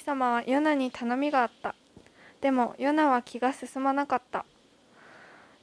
[0.00, 1.74] 神様はヨナに頼みがあった。
[2.40, 4.46] でもヨナは気が進まなかった。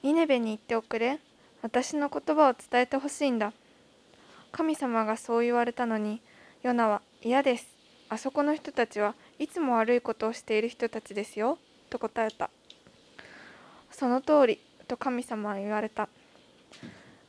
[0.03, 1.19] ニネベに言っておくれ。
[1.63, 3.51] 私の言葉を伝えてほしいんだ。
[4.51, 6.21] 神様がそう言われたのに
[6.61, 7.67] ヨナは嫌です。
[8.09, 11.57] あそこの人たちはいつも悪いことをしている人たちですよ。
[11.89, 12.51] と答えた。
[13.89, 16.09] その通りと神様は言われた。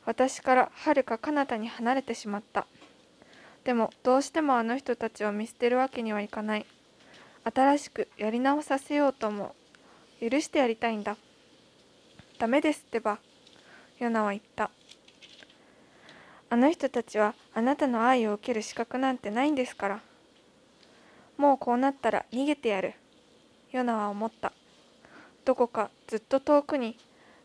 [0.05, 2.67] 私からはるか彼方に離れてしまった。
[3.63, 6.67] でもどうしてもあの人たちを見捨てるわけにはいかない。
[7.43, 9.55] 新しくやり直させようと思
[10.21, 11.17] う許してやりたいんだ。
[12.37, 13.19] ダメですってば。
[13.99, 14.71] ヨナは言った。
[16.49, 20.01] あの人たちはあなたの愛を受ける資格なんてないんですから。
[21.37, 22.93] もうこうなったら逃げてやる。
[23.71, 24.51] ヨナは思った。
[25.45, 26.97] どこかずっと遠くに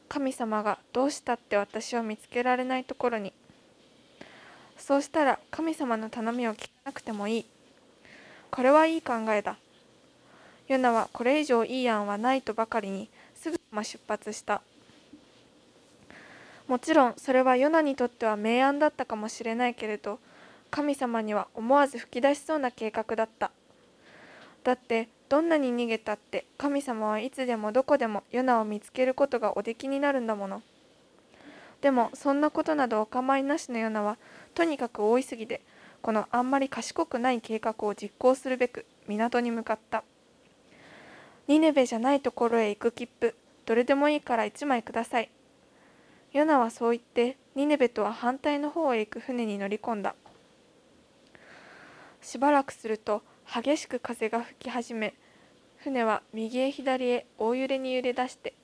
[0.08, 3.32] 神様がどうしたって私を見つけられないところに。
[4.76, 7.46] そうしたら神様の頼みを聞かなくてもいい。
[8.50, 9.56] これはいい考えだ。
[10.68, 14.62] ヨナはこれ以上いい案はないとばかりにすぐさま出発した。
[16.66, 20.18] もちろんそれはヨナにとっては明暗だったかもしれないけれど
[20.70, 23.50] 神様には思わず吹き出しそうな計画だった。
[24.62, 30.62] だってどんなに逃げたって神様はいつでもどこでもヨナを見つけることがおできになるんだもの。
[31.82, 34.16] でもそんなことなどお構いなしのヨナは
[34.54, 35.60] とにかく大急ぎで
[36.00, 40.02] このあんまり賢くない計画を実行するべく港に向かった。
[41.46, 43.34] ニネベじゃないところへ行く切符
[43.66, 45.30] どれでもいいから1枚ください。
[46.32, 50.14] ヨナはそう言ってニネベとは反対の方へ行く船に乗り込んだ。
[52.22, 55.14] しばらくすると激しく風が吹き始め
[55.76, 58.54] 船は右へ左へ大揺れに揺れ出して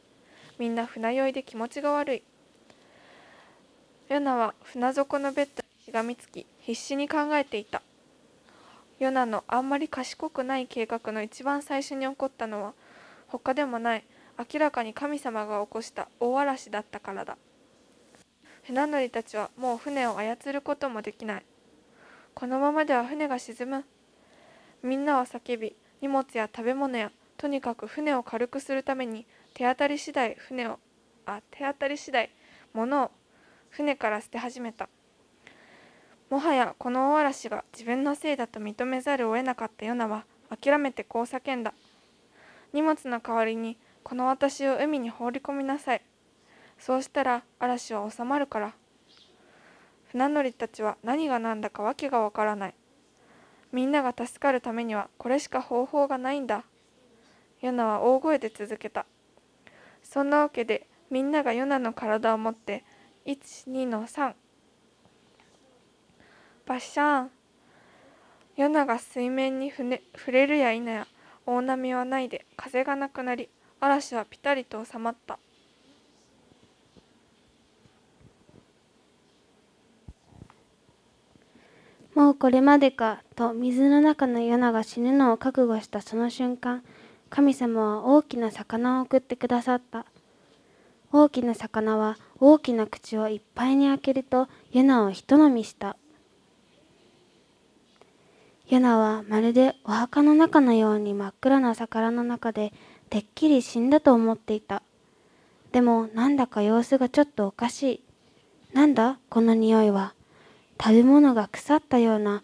[0.58, 2.22] みんな船酔いで気持ちが悪い。
[4.08, 7.82] ヨナは船底のベッドにしがみつき必死に考えていた。
[9.00, 12.74] ヨナのあんまり賢くない計画の一番最初に起こったのは
[13.26, 14.04] 他でもない
[14.38, 17.36] 明らかに神様が起こした大嵐だったからだ
[18.62, 21.44] 船乗りたちはもう船を操ることもできない。
[22.34, 23.84] このままでは船が沈む。
[24.82, 30.78] みんなは叫び、荷物や食べ物や、とにかく船を軽くするために、手当たり次第船を、
[31.26, 32.30] あ、手当たり次第、
[32.72, 33.10] 物を
[33.70, 34.88] 船から捨て始めた。
[36.30, 41.74] もはやこの大嵐が自分のせいだと認めざるを得なかったヨナは諦めてこう叫んだ。
[42.72, 46.02] 荷物の代わりにこの私を海に放り込みなさい。
[46.78, 48.74] そうしたら嵐は収まるから。
[50.12, 52.74] 船乗りたちは何が何だか訳がわからない。
[53.72, 56.62] みんなが助かるためにはこれしか方法がないんだ。
[57.60, 59.04] ヨナは大声で続けた。
[60.04, 62.84] そんなわけでみんながヨナの体を持って
[63.26, 64.34] 12の3
[66.66, 67.30] バシャーン
[68.56, 70.00] ヨナが水面に触
[70.30, 71.06] れるや否や
[71.46, 73.48] 大波はないで風がなくなり
[73.80, 75.38] 嵐はぴたりと収まった。
[82.14, 86.82] もうこれまでかと水の中のヨナが死ぬのを覚悟したその瞬間
[87.30, 90.04] 神様は大きな魚を送ってくださった。
[91.12, 95.96] 大きな魚は大きな口をいっぱいに開けるとヨナをひと飲みした。
[98.70, 102.72] ヨナはまるでお墓の中のように真っ暗な魚の中で
[103.10, 104.82] てっきり死んだと思っていた
[105.72, 108.04] でもなんだか様子がちょっとおかしい
[108.72, 110.14] なんだこの匂いは
[110.82, 112.42] 食べ物が腐ったような、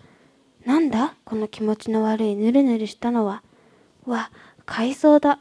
[0.66, 3.42] なんだこの気持ちの悪いぬるぬるしたのは。
[4.04, 4.30] わ、
[4.66, 5.38] 海藻だ。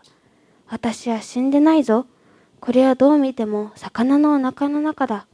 [0.68, 2.06] 私は死んでないぞ。
[2.62, 5.28] これはどう見ても魚のお腹の中だ。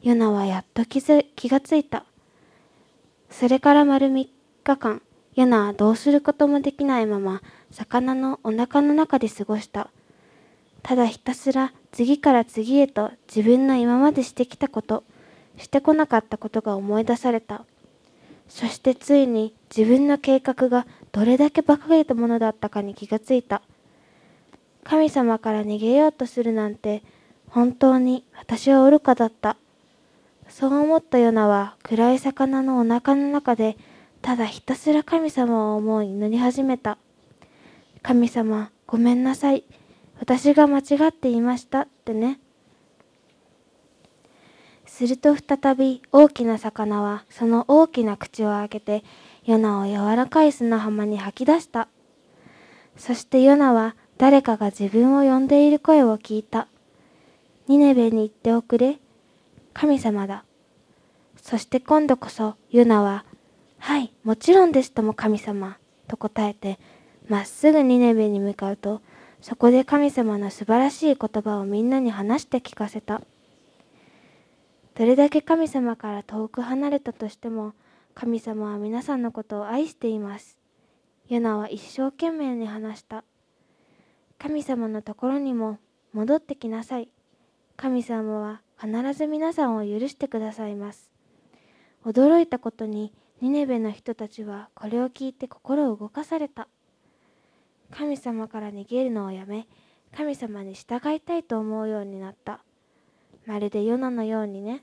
[0.00, 1.02] ヨナはやっと気
[1.36, 2.06] 気がついた。
[3.28, 4.37] それから丸3
[4.68, 5.00] 日間、
[5.34, 9.88] ヨナはどうすることもできないまま、魚のお腹の中で過ごした。
[10.82, 15.04] ただひたすら次から次へと自分の今までしてきたこと、
[15.56, 17.64] してこなかったことが思い出された。
[18.46, 23.62] そしてついに自分の計画がどれだけ馬鹿げたものだったかに気がついた。
[24.84, 27.02] 神様から逃げようとするなんて
[27.48, 29.56] 本当に私は愚かだった。
[30.50, 33.78] そう思ったヨナは暗い魚のお腹の中で
[34.22, 36.98] ただひたすら神様を思い祈り始めた。
[38.02, 39.64] 神様、ごめんなさい。
[40.18, 42.40] 私が間違っていましたってね。
[44.86, 49.04] すると再び大きな魚はその大きな口を開けて
[49.44, 51.88] ヨナを柔らかい砂浜に吐き出した。
[52.96, 56.66] そしてヨナは誰かが自分を呼んでいる声を聞いた。
[57.68, 58.98] ニネベに行っておくれ。
[59.72, 60.44] 神様だ。
[61.40, 63.24] そして今度こそユナは
[63.78, 65.78] 「はいもちろんですとも神様」
[66.08, 66.78] と答えて
[67.28, 69.00] まっすぐニネベに向かうと
[69.40, 73.22] そこで神様の素晴らしい言葉をみんなに話して聞かせた。
[74.96, 77.72] どれだけ神様から遠く離れたとしても
[78.14, 80.58] 神様は皆さんのことを愛しています。
[81.28, 83.22] ヨナは一生懸命に話した。
[84.38, 85.78] 神様のところにも
[86.12, 87.08] 戻ってきなさい。
[87.76, 91.12] 神様は必ず皆さんを許してくださいます。
[92.04, 96.66] 驚いたことにニネベの人たちはこれを聞いて心を動かされた。
[97.90, 99.66] 神様から逃げるのをやめ
[100.16, 102.64] 神様に従いたいと思うようになった。
[103.46, 104.82] まるでヨナのようにね。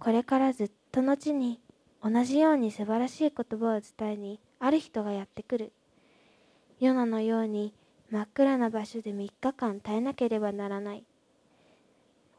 [0.00, 1.60] これからずっと後に
[2.02, 5.72] 同じように素晴らしい言葉を伝えにある人がやってくる。
[6.80, 7.72] ヨナのように
[8.10, 11.04] 真っ暗な場所で3日間耐えなければならない。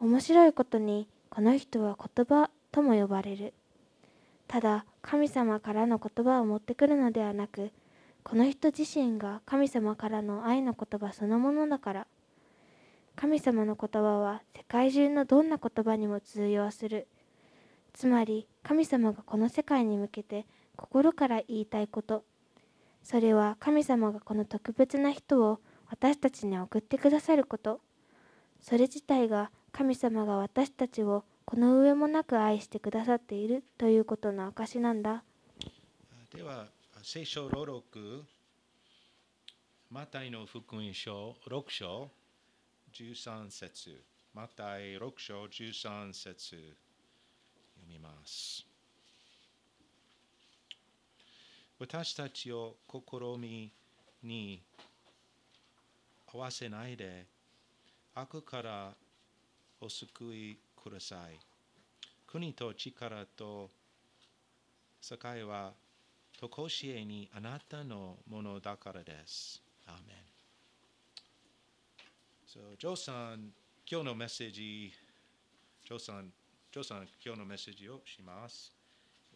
[0.01, 3.54] 面白いことにこの人は言葉とも呼ばれる。
[4.50, 7.72] ただ神様からの言葉を持ってくるのではなく
[8.24, 12.07] この人自身が神様からの愛の言葉そのものだから。
[13.16, 17.07] 神様の言葉は世界中のどんな言葉にも通用する。
[17.94, 22.24] つまり神様がこの世界に向けて心から言いたいこと。
[23.04, 25.60] それは神様がこの特別な人を
[25.90, 27.81] 私たちに送ってくださること。
[28.62, 35.24] それ自体が神様が私たちをこの上もなく愛してくださっているということの証なんだ
[36.31, 36.68] では、
[37.01, 38.24] 聖書朗読、
[39.90, 42.12] マタイの福音書6章
[42.94, 44.00] 13節
[44.31, 46.68] マタイ6章13節読
[47.90, 48.63] みます。
[51.80, 53.01] 私たちを試
[53.40, 53.72] み
[54.22, 54.62] に
[56.31, 57.25] 合わせないで
[58.13, 58.94] 悪から
[59.81, 61.40] お救いください。
[62.28, 63.70] 国と力と
[65.02, 65.74] 栄は
[66.40, 69.62] とこしえにあなたのものだからです。
[69.88, 70.30] アーメン。
[72.48, 73.52] So, ジョーさん、
[73.90, 74.92] 今日のメッセージ、
[75.86, 76.31] ジョーさん、
[76.72, 78.74] ジョーさん、今日のメッセージをします。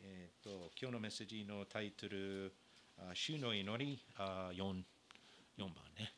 [0.02, 2.54] えっ、と、今日のメッセージのタイトル、
[2.98, 4.64] あ主の祈りあ 4, 4
[5.60, 6.12] 番ね。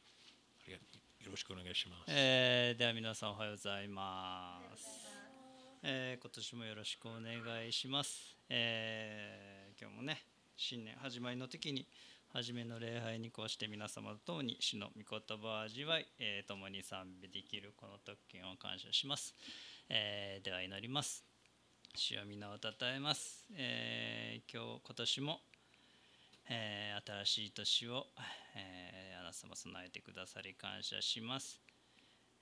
[0.61, 2.03] ありがとうよろしくお願いします。
[2.07, 5.04] えーでは皆さんおはようございます。
[5.87, 8.35] えー今年もよろしくお願いします。
[8.49, 10.23] えー今日もね、
[10.57, 11.85] 新年始まりの時に、
[12.33, 19.35] 初めの礼拝にこうして皆様と共に主の御言葉を味わい、えー共に賛美できるこの特権を感謝します。
[19.87, 21.23] えーでは祈ります。
[21.95, 23.45] 主は皆をたたえます。
[23.55, 25.39] えー今日、今年も、
[26.49, 28.07] えー新しい年を、
[28.55, 31.61] えーあなた様備えてくださり感謝します。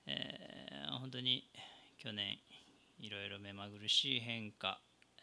[0.06, 1.44] えー本当に
[1.98, 2.38] 去年
[2.98, 4.80] いろいろ目まぐるしい変化、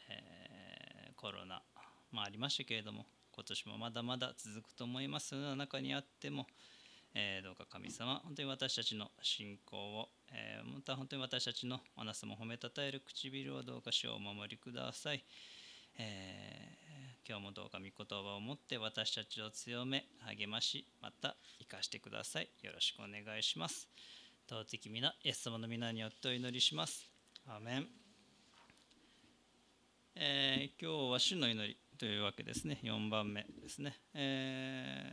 [0.09, 1.61] えーコロナ、
[2.11, 5.35] まあ、ありましたけれども今年もまだまだ続くと思います。
[5.35, 6.47] の中にあっても、
[7.13, 15.23] えーどうか神様本当に私たちの信仰を、えーまた本当に私たちのあなた様を褒めたたえる唇をどうかしお守りください、
[15.97, 16.81] えー
[17.29, 22.49] 今日もどうか御言葉を持って私たちを強め励ましまた生かしてください。
[22.63, 23.87] よろしくお願いします。
[24.49, 27.10] 尊き皆イエス様の皆によってお祈りします。
[27.53, 27.85] アーメン、
[30.15, 32.79] えー今日は主の祈りというわけですね。
[32.81, 35.03] 4番目ですね、え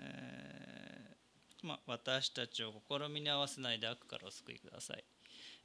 [1.64, 5.02] ーまあ、私たちを試みに合わせないで悪からお救いください。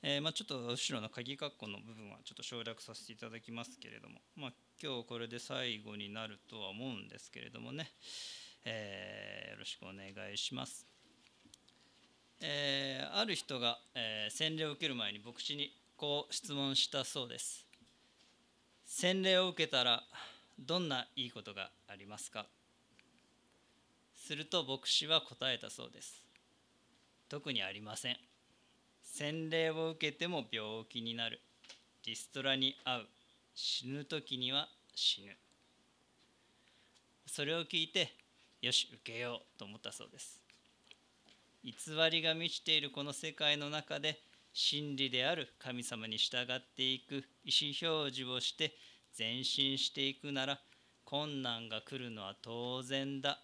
[0.02, 7.92] えーまあ、ちょっと後ろの鍵括弧の部分はちょっと省略させていただきますけれども、まあ、今日これで最後になるとは思うんですけれどもね、
[8.66, 10.88] えーよろしくお願いします。
[12.42, 15.72] えーある人が、え洗礼を受ける前に牧師に
[16.04, 17.66] こう質問したそうです。
[18.86, 20.04] 洗礼を受けたら
[20.60, 22.46] どんないいことがありますか？
[24.14, 26.22] すると牧師は答えたそうです。
[27.30, 28.18] 特にありません。
[29.02, 31.40] 洗礼を受けても病気になる
[32.06, 33.06] リストラに遭う
[33.56, 35.30] 死ぬ時には死ぬ
[37.28, 38.14] それを聞いて
[38.62, 40.42] よし受けようと思ったそうです
[41.64, 41.72] 偽
[42.12, 44.20] りが満ちているこの世界の中で
[44.54, 48.74] 真理である神様に従っていく意思表示をして
[49.18, 50.60] 前進していくなら
[51.04, 53.40] 困難が来るのは当然だ。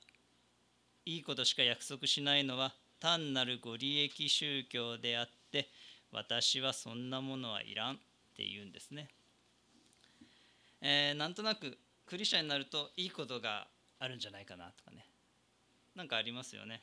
[1.05, 5.69] いいことしか約束しないのは単なるご利益宗教であって
[6.11, 7.97] 私はそんなものはいらんっ
[8.35, 9.09] て言うんですね、
[10.81, 13.67] えーなんとなくクリスチャになるといいことが
[13.99, 15.05] あるんじゃないかなとかね。
[15.95, 16.81] なんかありますよね、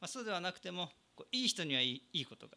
[0.00, 2.56] まあ、そうではなくてもこういい人にはいいいいことが。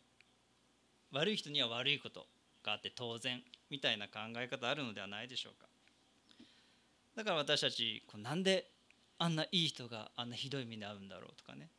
[1.11, 2.27] 悪い人には悪いこと
[2.63, 5.67] があって当然みたいな考え方あるのではないでしょうか。
[7.15, 8.69] だから私たちこうなんで
[9.17, 11.69] あんないい人があんなひどい目に遭うんだろうとかね。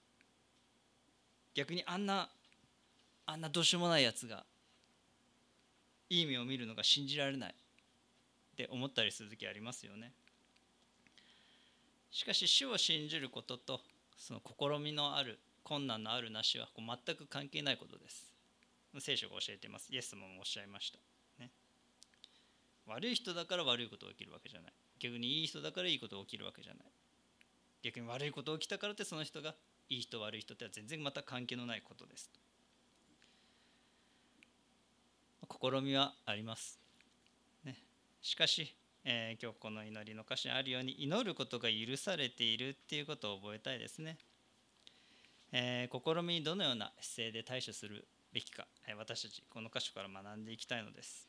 [1.55, 2.29] 逆にあんな
[3.27, 4.45] あんなどうしようもないやつが
[6.09, 10.13] いい目を見るのが信じられないって思ったりする時ありますよね。
[12.11, 13.81] しかし主を信じることと
[14.19, 18.30] その試みのある困難のあるなしはこう全く関係ないことです。
[18.99, 19.93] 聖書が教えています。
[19.93, 20.99] イエス様もおっしゃいました、
[21.39, 21.51] ね、
[22.87, 24.73] 悪い人だから悪いことが起きるわけじゃない。
[24.99, 26.87] 逆にいい人だからいいことが起きるわけじゃない。
[27.83, 29.55] 逆に悪いことが起きたからってその人が
[29.89, 32.31] いい人悪い人っては全然また関係のないことです
[35.51, 36.79] 試みはあります、
[37.65, 37.77] ね、
[38.23, 38.73] しかし、
[39.05, 44.17] えー、今日この祈りの歌詞にあるように祈ることが許されているっていうことを覚えたいですね、
[45.53, 51.29] えー、試みにどのような姿勢で対処するべきか、えー、私たちこの箇所から学んでいきたいのです。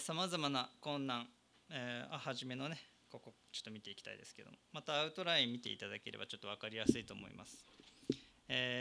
[0.00, 1.28] さまざまな困難、
[1.70, 7.64] えー、あはじめのねここちょっと見ていきたいですけどもまたアウトライン見ていただければちょっと分かりやすいと思います。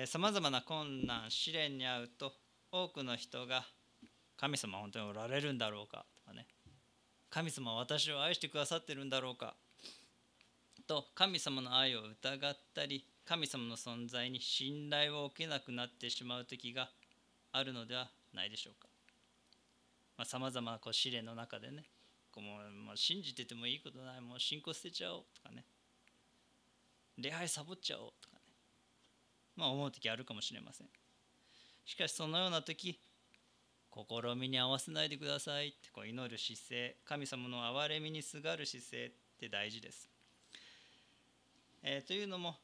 [0.05, 2.33] さまざまな困難試練に遭うと
[2.71, 3.65] 多くの人が
[4.37, 6.45] 神様本当におられるんだろうかとかね。
[7.29, 9.55] 神様は私を愛してくださってるんだろうか
[10.87, 16.89] と神様の愛を疑ったり神様の存在に信頼を置けなくなってしまう時が
[17.51, 18.87] あるのではないでしょうか。
[20.25, 21.83] さまざ、まなこう試練の中でね
[22.31, 25.65] こうもうもう信じててもいいことないもう信仰捨てちゃおうとかね。
[27.17, 28.41] 礼拝サボっちゃおうとかね。
[29.55, 30.87] まあ思う時あるかもしれません。
[31.85, 32.99] しかしそのような時
[33.91, 40.07] 試みに合わせないでくださいってこう祈る姿勢神様の憐れみにすがる姿勢って大事です、
[41.81, 42.55] えー、というのも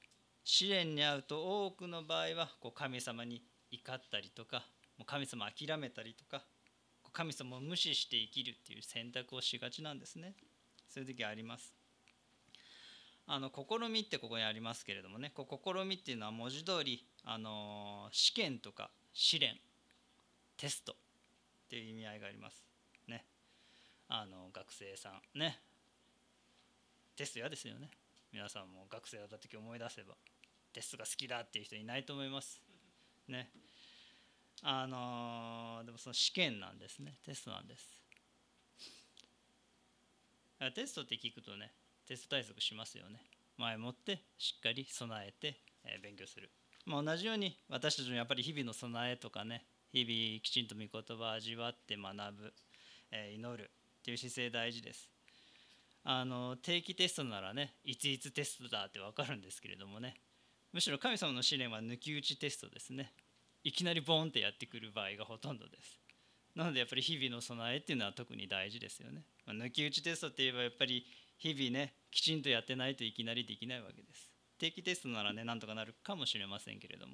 [0.44, 4.64] 試練に遭うと多くの場合はこう神様に怒ったりとか
[4.98, 6.44] もう神様諦めたりとか
[7.14, 10.34] 神様を無視して生きるっていう選択をしがちなんですね。
[10.90, 11.74] そういう時あります。
[13.28, 19.56] あの試みってここにありますけれどもねこう試みっていうのは文字通りあの試験とか試練
[20.58, 20.96] テストっ
[21.70, 22.64] ていう意味合いがあります
[23.08, 23.26] ね。
[24.10, 25.60] あの学生さんね。
[27.16, 27.92] テスト嫌ですよね。
[28.32, 30.16] 皆さんも学生だった時思い出せば。
[30.74, 32.62] テストが好きだっていう人いないと思います。
[33.28, 33.50] ね。
[34.64, 37.16] あの、でもその試験なんですね。
[37.26, 38.04] テストなんです。
[40.72, 41.72] テストって聞くとね
[42.08, 43.20] テスト対策しますよね。
[43.58, 45.60] 前もってしっかり備えて、
[46.02, 46.50] 勉強する。
[46.86, 52.54] まあ、同じように私たちもやっぱり日々の備えとかね日々きちんと御言葉を味わって学ぶ、
[53.12, 53.70] え、祈る
[54.02, 55.10] っていう姿勢大事です。
[56.06, 60.16] あの定期テストならねいついつテストだって分かるんですけれどもね。
[60.74, 63.14] むしろ神様の試練は抜き打ちテストですね。
[63.64, 66.00] いきなりボンってやってくる場合がほとんどです。
[66.56, 71.04] なのでやっぱり日々の備えっていうのは特に大事ですよね、まあ、抜き打ちテストって言えばやっぱり
[71.40, 74.30] 日々ねきちんとやってないといきなりできないわけです。
[74.60, 77.14] 定期テストならねなんとかなるかもしれませんけれども、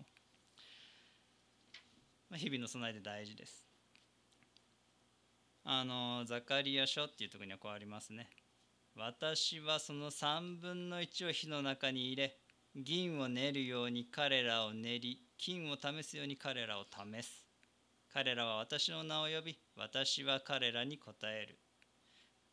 [2.29, 3.69] まあ、日々の備えで大事です。
[5.65, 8.29] あのザカリア書っていうとこにはこうありますね
[8.95, 12.37] 私はその3分の1を火の中に入れ
[12.75, 17.45] 銀を練るように彼らを練り金を試すように彼らを試す。
[18.13, 21.57] 彼らは私の名を呼び私は彼らに答える。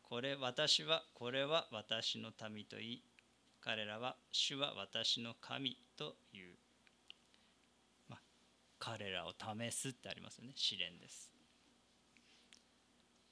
[0.01, 3.03] これ私はこれは私の民と言い
[3.61, 6.55] 彼らは主は私の神という、
[8.07, 8.19] まあ、
[8.79, 10.53] 彼らを試すってありますよね。
[10.55, 11.31] 試練です。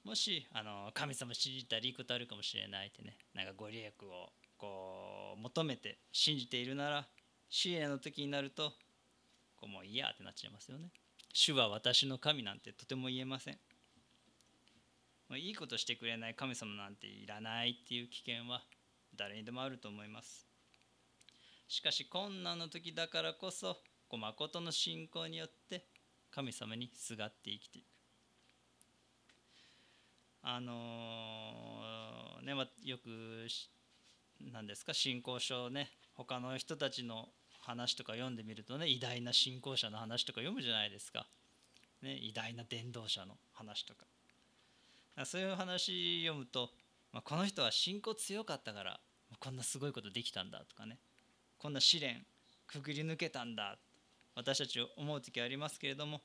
[0.04, 7.08] もしあの神様信じたらいいことあるかもしれないってねなんかご利益をこう求めて信じているなら
[7.48, 8.72] 試練の時になると
[9.56, 10.90] こうもういやってなっちゃいますよね。
[11.32, 13.58] 主は私の神なんてとても言えません。
[15.34, 18.62] いいことしてくれない神様なんていらないっていう危険は
[19.16, 20.46] 誰にでもあると思います。
[21.68, 25.86] しかし困難の時だからこそこう誠の信仰によって
[26.30, 27.86] 神様にすがって生きていく。
[30.42, 33.48] あのー、ね、よく
[34.40, 34.94] 何ですか？
[34.94, 35.90] 信仰書をね。
[36.14, 37.28] 他の人たちの
[37.60, 41.26] 話とか読んでみるとね偉大な信仰者の話とか読むじゃないですか、
[42.00, 44.06] ね、偉大な伝道者の話とか。
[45.24, 46.70] そういう話読むと、
[47.12, 49.00] まあ、この人は信仰強かったから
[49.40, 50.98] こんなすごいことできたんだとかね。
[51.58, 52.24] こんな試練
[52.66, 53.78] くぐり抜けたんだ。
[54.34, 56.20] 私たち思う時ありますけれども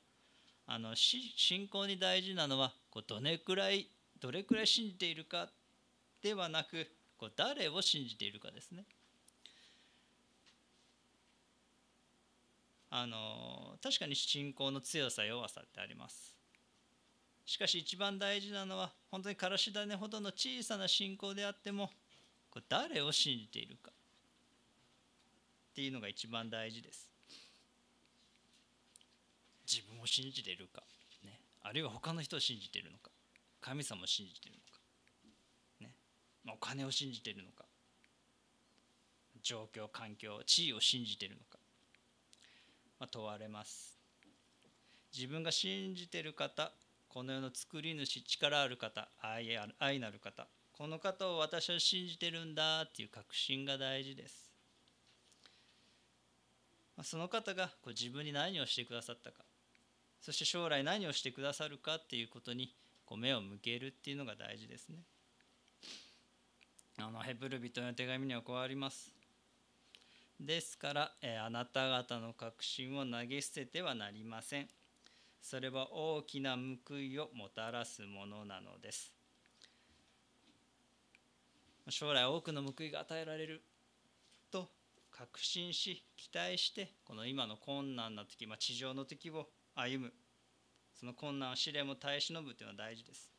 [0.68, 3.88] あの信仰に大事なのはこうどれくらい
[4.20, 5.50] どれくらい信じているか
[6.22, 6.88] ではなく
[7.22, 8.84] こう誰を信じているかですね。
[12.90, 16.36] あの確かに信仰の強さ弱さってあります。
[17.46, 21.92] しかし一番大事なのは本当にからし種ほどの小さな信仰であっても
[22.50, 23.92] これ誰を信じているか。
[23.92, 27.08] っていうのが一番大事です。
[29.72, 30.82] 自分を信じているか、
[31.24, 33.12] ね、あるいは他の人を信じているのか。
[33.62, 34.71] 神様を信じているのか、
[36.48, 37.66] お金を信じているのか
[39.44, 41.58] 状況環境地位を信じているのか、
[43.00, 43.98] まあ、問われます。
[45.16, 46.72] 自分が信じている方
[47.10, 54.52] この世の作り主力ある方愛愛なる方この方を私は信じてるんだっていう確信が大事です。
[57.04, 59.44] その方がこう自分に何をしてくださったか
[60.22, 64.98] そして将来何をしてくださるかっていうことにこう目を向けるっていうのが大事ですね。
[66.98, 69.14] あのヘブル人の手紙にはこうあります。
[70.40, 74.68] ですから、えあなた方の確信を投げ捨ててはなりません。
[75.42, 79.14] それは大きな報いをもたらすものなのです。
[81.90, 83.64] 将来多くの報いが与えられる
[84.52, 84.70] と
[85.10, 90.14] 確信し期待してこの今の困難な時、まあ、地上の時を歩む。
[90.94, 93.31] その困難を試練も耐え忍ぶというのは大事です。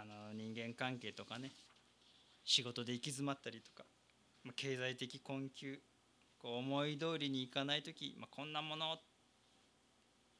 [0.00, 1.52] あの人間関係とかね
[2.44, 3.84] 仕事で行き詰まったりとか、
[4.44, 5.78] まあ、経済的困窮
[6.38, 8.96] こう思い通りにいかない時、まあ、こんなもの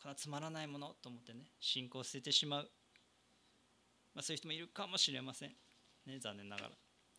[0.03, 2.71] こんなつまらないものと思ってね信仰を捨ててしまう、
[4.15, 5.51] まあ、そういう人もいるかもしれません、
[6.07, 6.71] ね、残念ながら。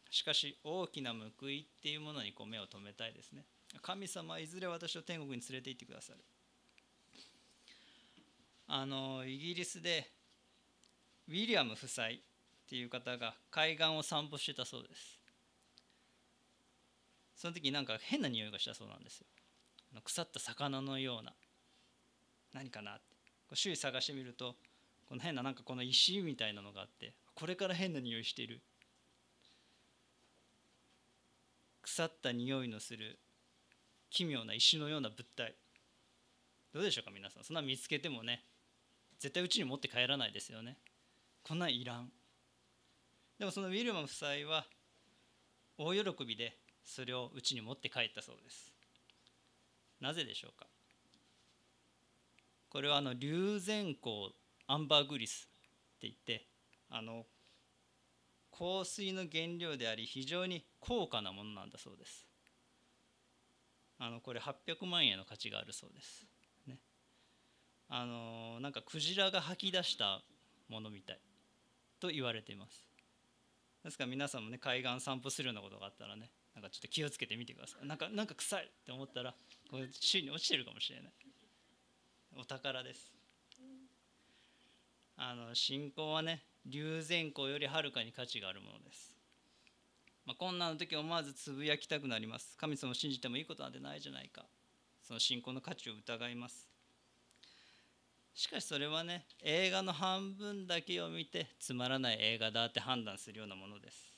[0.09, 3.45] しかし大きな報いっていうものにこう目を留めたいですね。
[3.81, 6.19] 神様いずれ私を天国に連れて行ってくださる。
[8.67, 10.11] あのイギリスで
[11.29, 12.07] ウィリアム夫妻
[12.71, 15.19] っていう方が海岸を散歩してたそうです。
[17.35, 19.27] その時なんか変な匂いがしたそうなんですよ。
[20.01, 21.33] 腐った魚のような。
[22.53, 22.95] 何かなっ
[23.49, 23.55] て。
[23.55, 24.55] 周囲探してみると
[25.09, 28.61] この変ななんかこの石みたいなのがあってこれから変な匂いしている。
[31.81, 33.19] 腐った匂いのする
[34.09, 35.55] 奇妙な石のような物体。
[36.73, 37.43] どうでしょうか皆さん。
[37.43, 38.45] そんな見つけてもね
[39.19, 40.77] 絶対うちに持って帰らないですよね。
[41.43, 42.09] こんなんいらん。
[43.41, 44.65] でもそのウィルマン夫妻は
[45.75, 48.71] 大喜びでそれをうちに持って帰ったそうです。
[49.99, 50.67] なぜでしょうか？
[52.69, 54.31] これはあの龍涎香
[54.67, 55.49] アンバーグリス
[55.97, 56.45] って言って
[56.91, 57.25] あの
[58.51, 62.27] 香水の原料であり非常に高価なものなんだそうです。
[63.97, 66.27] あのこれ800万円の価値があるそうです、
[66.67, 66.77] ね、
[67.89, 70.21] あのなんかクジラが吐き出した
[70.69, 71.19] ものみたい
[71.99, 72.90] と言われています。
[73.83, 77.87] ですから皆さんもね海岸散歩するようなことがあったらねなんかちょっと気をつけてみてください。
[77.87, 79.33] なんかなんか臭いって思ったら
[79.69, 81.11] これ周に落ちてるかもしれない。
[82.37, 83.11] お宝です。
[85.17, 89.15] あの信仰はね龍涎香よりはるかに価値があるものです、
[90.25, 92.57] まあ、困難の時思わずつぶやきたくなります。
[92.57, 94.45] 神様を信じてもいいことなんてないじゃないか。
[95.01, 96.70] その信仰の価値を疑います。
[98.33, 104.13] しかしそれはね映画の半分だけを見てつまらない映画だって判断するようなものです。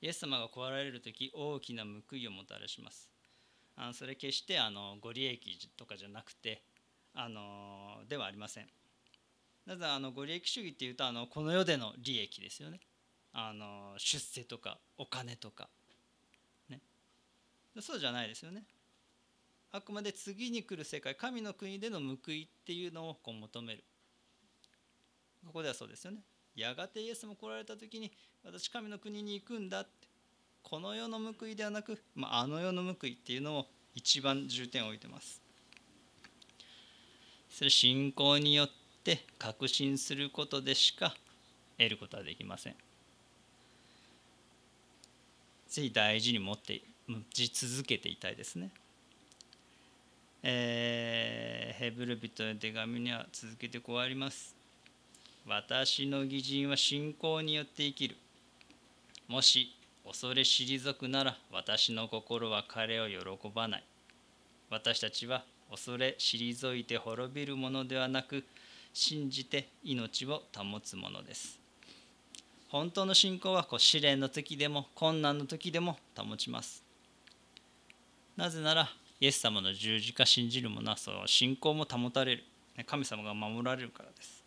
[0.00, 3.08] イエス様が来られる時大きな報いをもたらします。
[3.76, 6.62] あのそれ決してあのご利益とかじゃなくて
[7.14, 8.68] あのではありません。
[9.64, 12.80] なぜあのご利益主義っていうとあのこの世での利益ですよね。
[13.32, 15.68] あの出世とかお金とか。
[16.68, 16.80] ね。
[17.80, 18.64] そうじゃないですよね。
[19.72, 23.84] あくまで次に来る世界神の国での報いっていうのをこう求める。
[25.46, 26.18] ここではそうですよね。
[26.54, 28.12] やがてイエスも来られた時に
[28.44, 30.12] 私神の国に行くんだって。
[30.62, 35.42] この世の報いではなく、まあ、あの世の報いっていうのを一番重点を置いてます。
[37.50, 38.70] それ信仰によっ
[39.04, 41.14] て確信することでしか
[41.78, 42.76] 得ることはできません。
[45.68, 48.70] ぜひ大事に持って持ち続けていたいですね。
[50.44, 54.56] えー、ヘブル人の手紙には続けてこうあります。
[55.46, 58.16] 私の義人は信仰によって生きる。
[59.28, 59.74] もし
[60.04, 63.84] 恐れ退くなら私の心は彼を喜ばない。
[64.68, 68.44] 私たちは恐れ退いて滅びるものではなく
[68.92, 71.60] 信じて命を保つものです。
[72.68, 76.82] 本当の信仰はこう試練の時でも困難の時でも保ちます。
[78.36, 78.88] なぜなら
[79.22, 82.44] イエス様の十字架信じる者はその信仰も保たれる。
[82.84, 84.42] 神様が守られるからです。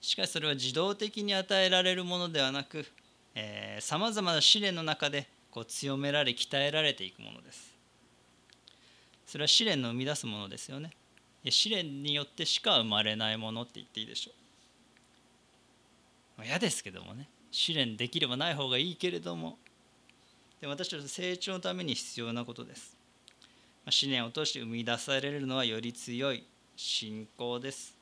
[0.00, 2.86] しかしそれは自動的に与えられるものではなく
[3.80, 7.74] さまざまな試練の中でこう強められ鍛えられていくものです。
[9.26, 10.92] それは試練の生み出すものですよね。
[11.50, 14.30] 試練によってしか生まれないものって言っていいでしょ
[16.40, 16.44] う。
[16.46, 17.28] 嫌ですけどもね。
[17.50, 19.58] 試練できればない方がいいけれども。
[20.60, 22.95] で私たちの成長のために必要なことです。
[23.90, 26.44] 試練を通して生み出されるのはより強い
[26.76, 27.96] 信仰です。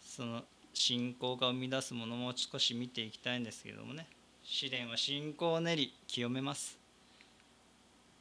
[0.00, 0.42] その
[0.74, 4.06] 信仰が生み出すものも少し見ていきたいんですけどもね。
[4.44, 6.78] 試練は信仰を練り清めます。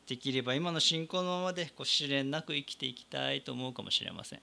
[0.08, 4.42] できれば今の信仰のままでこう試練なく生きていきたいと思うかもしれません。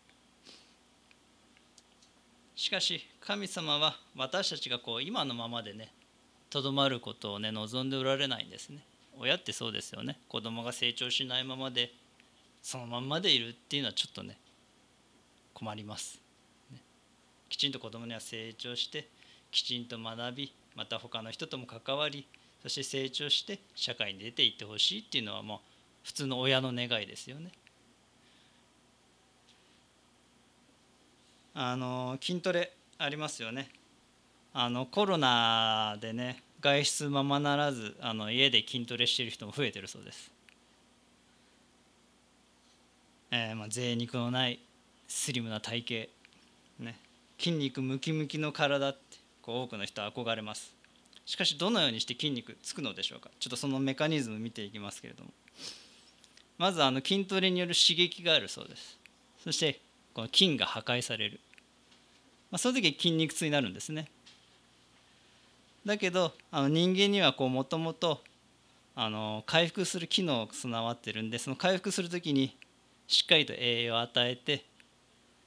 [2.55, 5.93] しかし神様は私たちがこう今のままでね
[6.51, 8.85] とどまることをね望んでおられないんですね。
[9.19, 11.93] 親ってそうですよね子供が成長しないままで
[12.63, 14.39] そのまんまでいるっていうのはちょっとね
[15.55, 16.21] 困ります、
[16.73, 16.81] ね、
[17.49, 19.09] きちんと子供には成長して
[19.51, 22.27] きちんと学びまた他の人とも関わり
[22.63, 25.59] そして成長して社会に出ていってほしいっていうのはもう
[26.05, 27.51] 普通の親の願いですよね。
[31.55, 33.69] あの筋トレありますよね。
[34.55, 40.31] あのコロナでね外出ままならずあの家で筋トレしてる人も増えてるそうです。
[43.33, 44.61] えー、まあ贅肉のない
[45.09, 46.09] スリムな体
[46.79, 46.99] 型、ね、
[47.39, 48.99] 筋肉ムキムキの体って
[49.43, 50.73] こう多くの人は憧れます。
[51.27, 53.31] しかしどのようにして筋肉つくのでしょうか。
[53.41, 55.31] ちょっとそのメカニズム見ていきますけれども。
[56.59, 58.99] まずあの筋トレによる刺激があるそうです。
[59.43, 59.81] そして
[60.15, 61.41] この筋が破壊される、
[62.51, 64.09] まあ、その時筋肉痛になるんですね。
[65.85, 68.21] だけどあの人間にはもともと
[69.47, 72.57] 回復する機能が備わってるんでその回復する時に
[73.07, 74.65] しっかりと栄養を与えて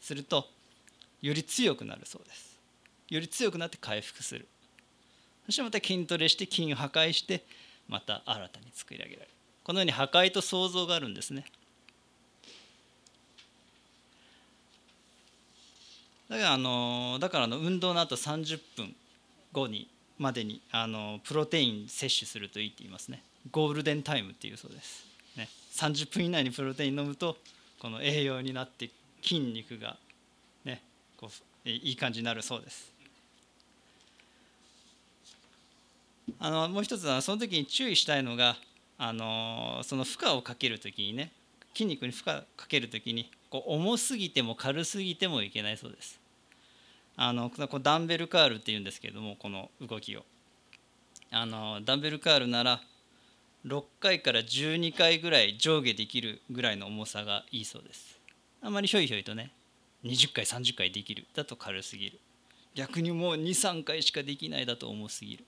[0.01, 0.47] すると
[1.21, 2.59] より強くなるそうです。
[3.09, 4.47] より強くなって回復する。
[5.45, 7.43] そしてまた筋トレして筋を破壊して
[7.87, 9.31] また新たに作り上げられる。
[9.63, 11.45] このように破壊と創造があるんですね。
[16.29, 18.95] だからあのだからの運動の後30分
[19.51, 23.21] 後にまでにあのプロテイン摂取するといいって言いますね。
[23.51, 25.05] ゴールデンタイムっていうそうです、
[25.37, 27.37] ね、30分以内にプロテイン飲むと
[27.79, 28.89] この栄養になって
[29.21, 29.97] 筋肉が
[30.63, 30.81] ね
[31.17, 31.29] こ
[31.65, 32.93] ういい感じになるそうです。
[36.39, 38.55] あのもう一つはその時に注意したいのが
[38.97, 41.31] あのその負荷をかける時にね
[41.73, 46.19] 筋肉に負荷かける時にこう重すぎても軽すぎてもいけないそうです。
[47.17, 50.23] あのこダンベルカールっていうんですけれどもこの動きを。
[51.31, 52.81] あのダンベルカールなら
[53.65, 58.19] 6回から12回ぐらい上下できるぐらいの重さがいいそうです。
[58.61, 59.51] あまりひょいひょいとね
[60.03, 61.25] 20回30回できる。
[61.35, 62.19] だと軽すぎる。
[62.75, 65.45] 逆にもう23回しかできないだと重すぎる。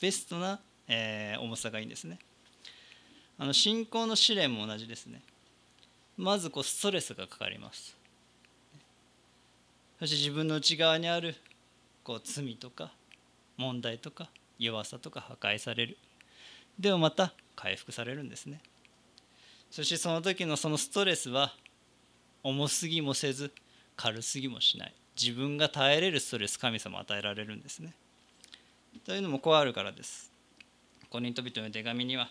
[0.00, 2.18] ベストな、えー、重さがいいんですね。
[3.38, 5.22] あの信仰の試練も同じですね。
[6.16, 7.96] まずこうストレスがかかります。
[9.98, 11.36] そして自分の内側にある
[12.02, 12.92] こう罪とか
[13.56, 14.28] 問題とか
[14.58, 15.96] 弱さとか破壊される。
[16.78, 18.60] でもまた回復されるんですね。
[19.70, 21.54] そしてその時のそのストレスは
[22.42, 23.52] 重すぎもせず
[23.96, 24.94] 軽すぎもしない。
[25.20, 27.94] 自分が耐えれるストレス神様与えられるんですね。
[29.04, 30.30] というのもこうあるからです。
[31.10, 32.28] コリント人の手紙には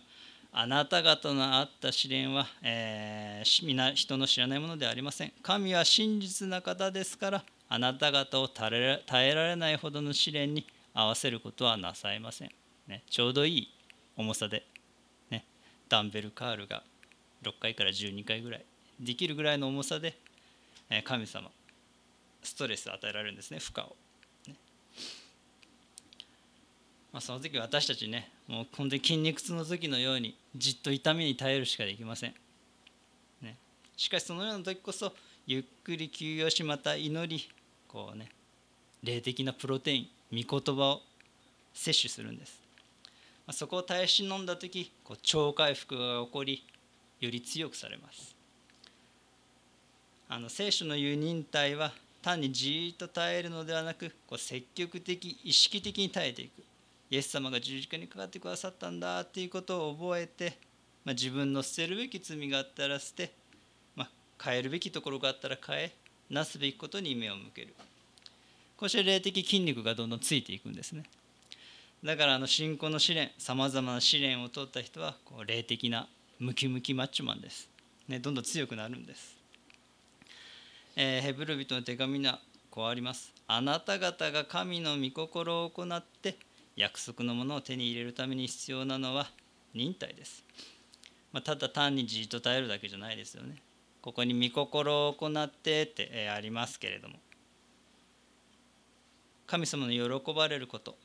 [0.56, 5.34] あなた方のあった試練は、えー、皆人の知らないものではありません。
[5.42, 12.52] 神は真実な方ですからあなた方を耐えられないほどの試練に合わせることはなさいません。
[12.88, 13.74] ね、ちょうどいい
[14.16, 14.64] 重さで、
[15.32, 15.44] ね、
[15.90, 16.84] ダンベルカールが
[17.42, 18.66] 6回から12回ぐらい
[19.00, 20.16] できるぐらいの重さで、
[20.88, 21.50] えー、神様
[22.44, 23.96] ストレスを与えられるんですね負荷を。
[27.12, 32.34] まあ、その時私たちねもう本当に筋肉痛の時のようにじっと痛みに耐えるしかできません、
[33.42, 33.58] ね、
[33.98, 35.14] しかしそのような時こそ
[35.48, 37.50] ゆっくり休養しまた祈り
[37.88, 38.30] こうね
[39.04, 41.02] 霊的なプロテイン御言葉を
[41.74, 42.62] 摂取するんです、
[43.48, 46.64] ま、そこを耐え忍んだ時こう超回復が起こり
[47.20, 48.36] より強くされます。
[50.28, 56.64] あの聖書の言う忍耐は単にじっと耐えるのではなくこう積極的意識的に耐えていく。
[57.14, 60.58] イエス様が十字架にかかってくださったんだっていうことを覚えて、
[61.06, 63.32] まあ、自分の捨てるべき罪があったら捨て、
[63.96, 64.10] まあ、
[64.44, 65.92] 変えるべきところがあったら変え
[66.32, 67.76] なすべきことに目を向ける。
[68.78, 71.04] こうして霊的筋肉がどんどんついていくんですね。
[72.04, 76.08] だからあの信仰の試練さまざまな試練を通った人はこう霊的な
[76.40, 77.70] ムキムキマッチョマンです、
[78.08, 79.38] ね、どんどん強くなるんです、
[80.96, 82.40] えー、ヘブル人の手紙には
[82.72, 83.32] こうあります。
[83.46, 86.36] あなた方が神の御心を行って
[86.76, 89.28] 約束のものを手に入れるために必要なのは
[89.74, 90.44] 忍耐です。
[91.32, 93.58] まあ、ただ単にじっと耐えるだけじゃないですよね。
[94.02, 97.16] ここに御心を行ってって、ありますけれども。
[99.48, 100.96] 神様の喜ばれること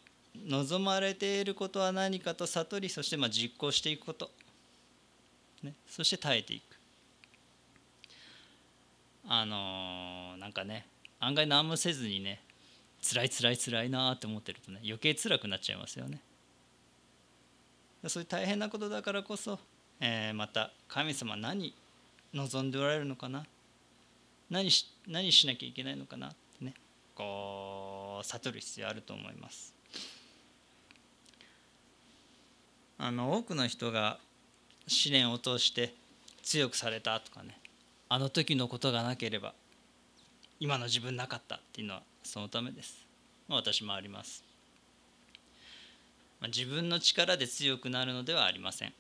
[0.47, 4.31] 望まれていることは何かと悟りそしてまあ実行していくこと、
[5.63, 6.63] ね、そして耐えていく。
[9.31, 10.87] あのーなんかね
[11.21, 12.41] 案外何もせずにね
[13.01, 16.21] 辛い辛い辛いなって思ってるとね余計辛くなっちゃいますよね。
[18.07, 19.59] そういう大変なことだからこそ、
[20.01, 21.75] えーまた神様何
[22.33, 23.45] 望んでおられるのかな？
[24.51, 26.29] 何し何しなきゃいけないのかな？
[26.29, 26.75] ってね
[27.15, 29.75] こう悟る必要あると思います。
[32.99, 34.19] あの多くの人が
[34.87, 35.95] 試練を通して
[36.43, 37.59] 強くされたとかね
[38.09, 39.55] あの時のことがなければ
[40.61, 43.07] 今の自分なかったっていうのはそのためです、
[43.49, 44.45] まあ、私もあります、
[46.41, 48.93] まあ、自分の力で強くなるのではありません。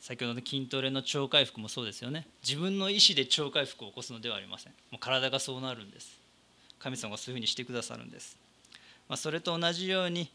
[0.00, 2.28] 先ほどの筋トレの超回復もそうですよね。
[2.46, 4.72] 自分の意思で超回復を起こすのではありません。
[4.92, 6.18] もう体がそうなるんです。
[6.78, 8.38] 神様がそういうふうにしてくださるんです、
[9.08, 10.30] まあ、それと同じように、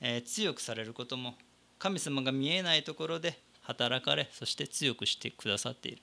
[0.00, 1.34] えー強くされることも
[1.78, 6.02] 神様が見えないところで働かれそして強くしてくださっている。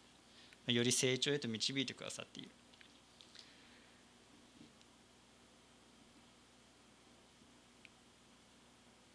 [0.68, 2.50] まより成長へと導いてくださっている。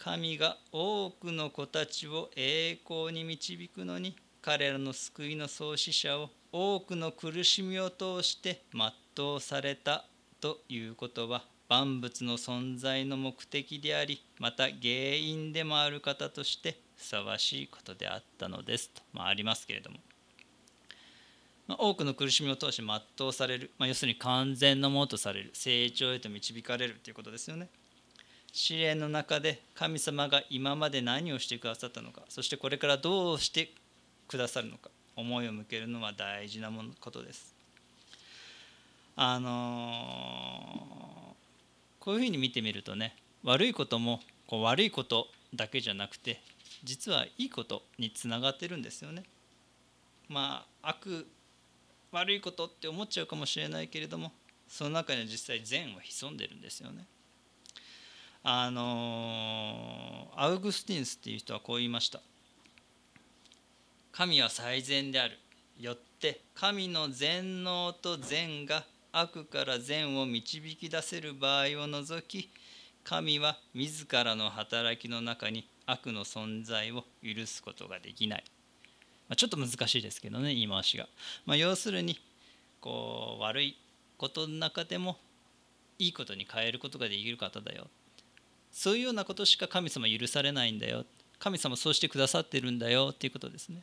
[0.02, 10.06] 神が多くの子たちを栄光に導くのに彼らの救いの創始者を多くの苦しみを通して全うされた
[10.40, 14.78] ということは万物の存在の目的でありまた原
[15.18, 18.88] 因でもある方としてふさわしいことであったのです。
[18.88, 19.98] と、まあ、ありますけれども、
[21.66, 25.50] まあ、多くの苦しみを通して全うされる、まあ、要するに完全なものとされる。
[25.52, 27.68] 成長へと導かれるということですよね。
[28.52, 33.72] 試練の中で神様が今まで何をしてくださったのかそしてこれからどうして
[34.28, 37.54] くださるのか思いを向けるのは大事なものことです。
[39.16, 41.10] あのー
[42.00, 46.40] こういうふうに見てみるとね悪いこともこう悪いことだけじゃなくて
[46.82, 49.24] 実はいいことにつながってるんですよね。
[50.28, 51.26] まあ悪
[52.10, 54.32] 悪いことって思っちゃうかもしれないけれども
[54.66, 57.04] その中には実際善は潜んでるんですよね。
[58.42, 62.20] あのアウグスティンスっていう人はこう言いました。
[64.12, 65.38] 神は最善である。
[65.78, 72.50] よって神の全能と善が悪から善を導き出せる場合を除き
[73.02, 78.44] 神は自らの働きの中に悪の存在を許すことができない、
[79.28, 81.08] まあ、ちょっと難しいですけどね言い回しが、
[81.46, 82.20] まあ、要するに
[82.80, 83.76] こう悪い
[84.18, 85.16] ことの中でも
[85.98, 87.88] いいことに変えることができる方だよ。
[88.72, 91.04] そういうようなことしか神様許されないんだよ。
[91.38, 93.10] 神様そうしてくださってるんだよ。
[93.12, 93.82] っていうことですね。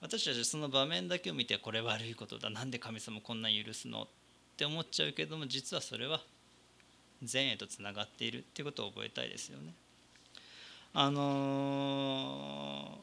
[0.00, 2.50] 私たちその場面だけを見てこれ悪いことだ。
[2.50, 4.02] なんで神様こんな許すの？
[4.02, 4.06] っ
[4.56, 6.20] て思っちゃうけども実はそれは
[7.22, 8.38] 善へとつながっている。
[8.38, 9.72] っていうことを覚えたいですよね。
[10.92, 12.98] あの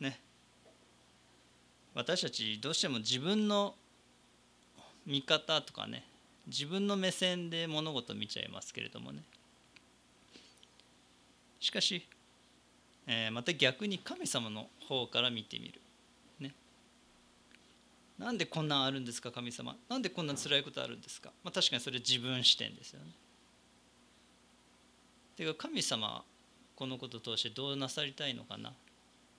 [0.00, 0.20] ーね。
[1.94, 3.74] 私たちどうしても自分の
[5.06, 6.04] 見方とかね
[6.46, 9.22] 自分の目線で物事見ちゃいますけれどもね。
[11.60, 12.06] しかし、
[13.06, 15.80] えーまた逆に神様の方から見てみる。
[16.38, 16.54] ね。
[18.18, 19.76] なんでこんなんあるんですか神様。
[19.88, 23.12] なんでこんな辛いことあるんですか、まあ、確かにそれ自分視点ですよね。
[25.40, 26.22] ていうか神様
[26.76, 28.74] このことを通してどうなさりたいのかな。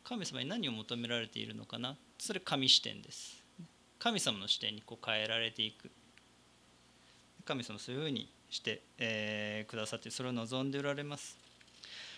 [0.04, 1.96] 神様に何を求められているのかな。
[2.18, 3.44] それ神視点です。
[4.00, 5.92] 神様の視点にこう変えられていく。
[7.46, 11.38] 神様そういうふうにして、えーくださってそれを望んでおられます。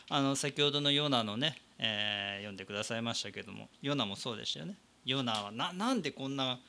[0.10, 4.76] あの先ほどのヨナのね、えー読んでくださいましたけどもヨナもそうでしたよね。
[5.06, 6.60] ヨナはななんでこんな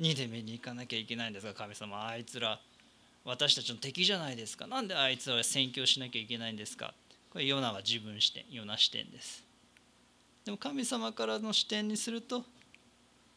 [0.00, 2.06] 2で目に行かなきゃいけないんですか神様。
[2.06, 2.60] あいつら
[3.24, 4.66] 私たちの敵じゃないですか。
[4.66, 6.94] なんであいつらは宣教しなきゃいけないんですか。
[7.30, 9.44] これヨナは自分視点ヨナ視点です。
[10.44, 12.44] でも神様からの視点にすると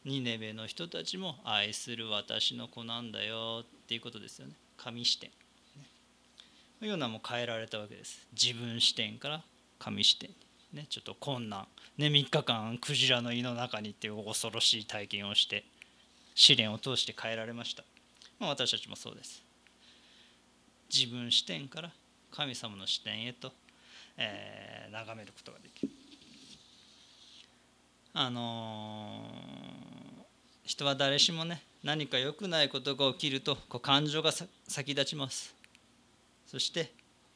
[0.05, 3.63] ニネベの人たちも愛する私の子なんだよ。
[3.89, 4.53] っていうことですよね。
[4.77, 5.31] 神視点。
[6.79, 6.87] ね。
[6.87, 8.27] ヨナも変えられたわけです。
[8.39, 9.41] 自分視点から
[9.79, 10.29] 神視点
[10.73, 10.85] ね。
[10.91, 11.65] ちょっと困難。
[11.97, 15.63] ね3日間クジラの胃の中にっていう恐ろしい体験をして
[16.35, 17.83] 試練を通して変えられました、
[18.37, 19.43] まあ、私たちもそうです。
[20.93, 21.89] 自分視点から
[22.29, 23.51] 神様の視点へと、
[24.17, 25.91] えー眺めることができる。
[28.13, 29.89] あのー
[30.63, 35.55] 人は誰しもね何か良くないことが起きるとこう感情が先立ちます。
[36.45, 36.91] そして、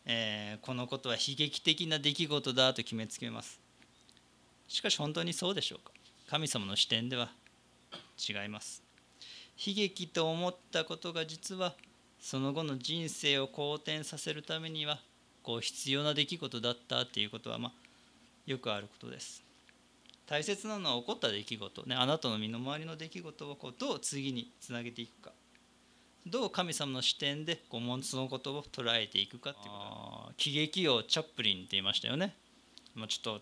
[0.05, 3.59] えーこのことは悲劇的な出来事だと決めつけます。
[4.67, 5.91] しかし本当にそうでしょうか？
[6.29, 7.31] 神様の視点では
[8.17, 8.83] 違います。
[9.65, 11.73] 悲劇と思ったことが実は
[12.19, 14.99] その後の人生を好転させるためには
[15.41, 17.71] こう必要な出来事だったっていうことはまあ
[18.45, 19.42] よくあることです。
[20.33, 21.83] 大切なのは起こった出来事。
[21.83, 25.31] ねあなたの身の回りの出来事をこうどう次につなげていくか。
[26.25, 29.69] どう神様の視点でこうそのことを捉えていくかっていうこ
[30.29, 32.33] と喜劇王チャップリンって言いましたよね、
[32.95, 33.41] まあ、ちょっと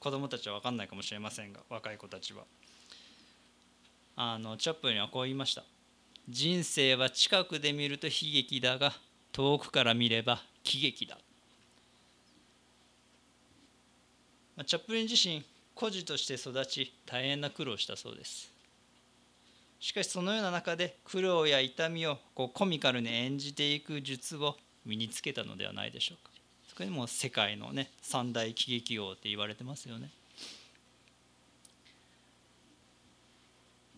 [0.00, 2.42] 子供たちは分かんないかもしれませんが若い子たちは。
[4.16, 5.62] あのチャップリンはこう言いました。
[6.28, 8.92] 人生は近くで見ると悲劇だが
[9.30, 11.18] 遠くから見れば喜劇だ。
[14.66, 18.52] チャップリン自身孤児として育ち大変な苦労したそうです。
[19.80, 24.56] しかしそのような中で苦労や痛みをこうコミカルに演じていく術を
[24.86, 26.30] 身につけたのではないでしょうか。
[26.68, 30.10] そこにも世界のね三大喜劇王って言われてますよね。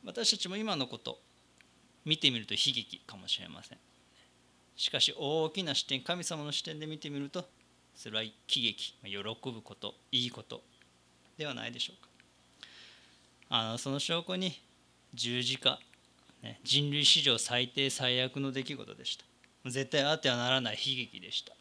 [0.04, 1.18] 私たちも今のこと
[2.04, 3.78] 見てみると悲劇かもしれません。
[4.76, 7.44] しかし大きな視点神様の視点で見てみると
[7.94, 9.18] それは喜劇喜
[9.52, 10.62] ぶこといいこと
[11.37, 12.09] ではないでしょうか。
[13.51, 14.61] あのその証拠に
[15.12, 15.79] 十字架、
[16.42, 19.25] ね、人類史上最低最悪の出来事でした。
[19.70, 21.53] 絶対あってはならない悲劇でした。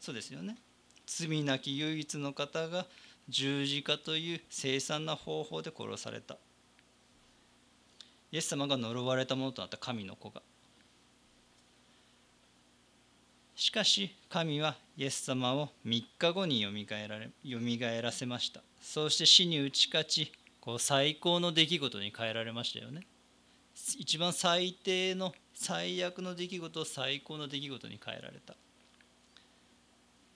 [0.00, 0.56] そうですよね。
[1.06, 2.86] 罪なき唯一の方が
[3.28, 6.36] 十字架という凄惨な方法で殺された。
[8.32, 10.42] イエス様が呪われたものとなった神の子が
[13.56, 18.60] しかし神はイエス様を3日後によみがえられよみがえらせました。
[18.82, 23.00] そうして死に打ち勝ちこう最高の出来事に変えられましたよね。
[23.98, 28.54] 一番最低の最悪の出来事を最高の出来事に変えられた。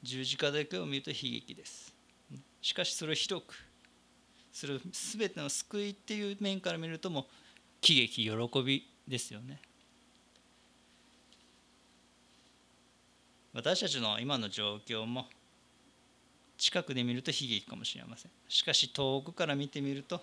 [0.03, 1.95] 十字架だけを見ると悲劇です。
[2.63, 3.55] しかしそれを広く
[4.51, 7.27] それを全ての救いっていう面から見るとも
[7.83, 9.61] 喜劇喜びですよね。
[13.53, 15.29] 私たちの今の状況も
[16.57, 18.31] 近くで見ると悲劇かもしれません。
[18.49, 20.21] しかし遠くから見てみると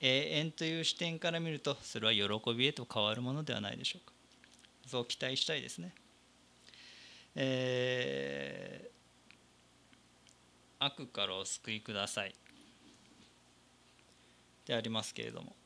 [0.00, 4.12] 永遠という視点から見るとそれは喜びへと変わるものではないでしょうか。
[4.86, 5.94] そう期待したいですね。
[7.34, 12.34] えー、悪からお救いください。
[14.66, 15.56] でありますけれども。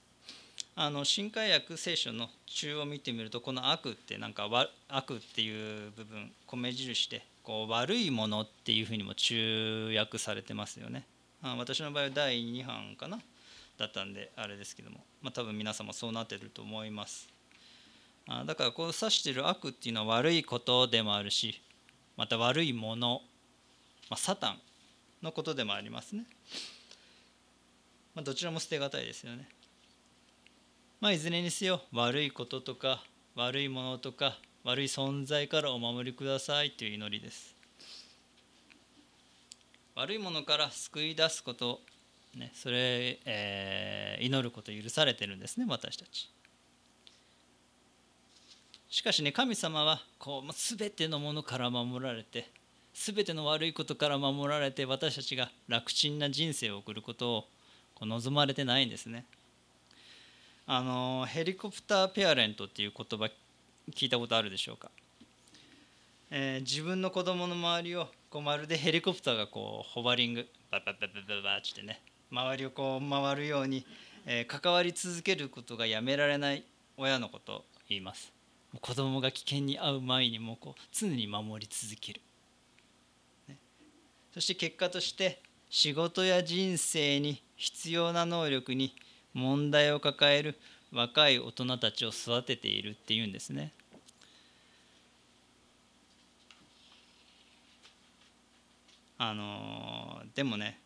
[0.79, 11.07] あの新海訳聖書の中を見てみるとこの悪ってなんか悪っていう部分米印でこう悪いものっていうふうにも中訳されてますよね。
[11.43, 13.19] あ私の場合は第2版かな
[13.79, 17.27] だったんであれですけども、まあ、多分皆さんもそうなってると思います。
[18.29, 21.59] あだからこう指してる悪っていうのは悪いことでもあるし
[22.19, 23.23] また悪いもの、
[24.11, 24.61] まあ、サタン
[25.23, 26.25] のことでもありますね、
[28.15, 29.49] まあ、どちらも捨てがたいですよね。
[30.99, 33.03] まあ、いずれにせよ悪いこととか
[33.35, 37.55] 悪いものとか悪い存在からお守りくださいという祈りです。
[39.95, 41.81] 悪いものから救い出すこと、
[42.35, 46.31] ね、それ、えー、祈ること許されてるんですね私たち。
[48.89, 52.49] しかしね神様はこう全てのものから守られて
[52.95, 57.45] 全ての悪いことから守られて私たちが楽ちんな人生を送ること
[58.01, 59.27] を望まれてないんですね。
[60.69, 63.31] あのヘリコプターペアレントっていう言葉
[63.93, 64.91] 聞いたことあるでしょうか、
[66.29, 72.01] えー、自分の子供の周りをこうまるでヘリコプターがこうホバリングババババババってね
[72.33, 73.87] 周りをこう回るように、
[74.27, 76.65] えー、関わり続けることがやめられない
[76.97, 78.33] 親のことを言います
[78.81, 82.21] 子供が危険に遭う前にもこう常に守り続ける、
[83.49, 83.57] ね、
[84.35, 88.97] そして結果として仕事や人生に必要な能力に
[89.37, 90.59] 問題を抱える
[90.91, 93.71] 若い大人たちを育てているっていうんですね。
[99.19, 100.79] あのでもね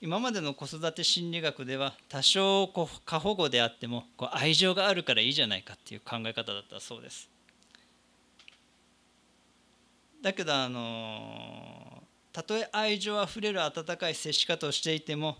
[0.00, 7.28] 今までの子育て心理学では多少こう過保護であってもこう愛情があるからいいじゃないかっていう考え方だったそうです。
[10.22, 12.02] だけどあの
[12.32, 15.36] たとえ愛情あふれる温かい接し方をしていても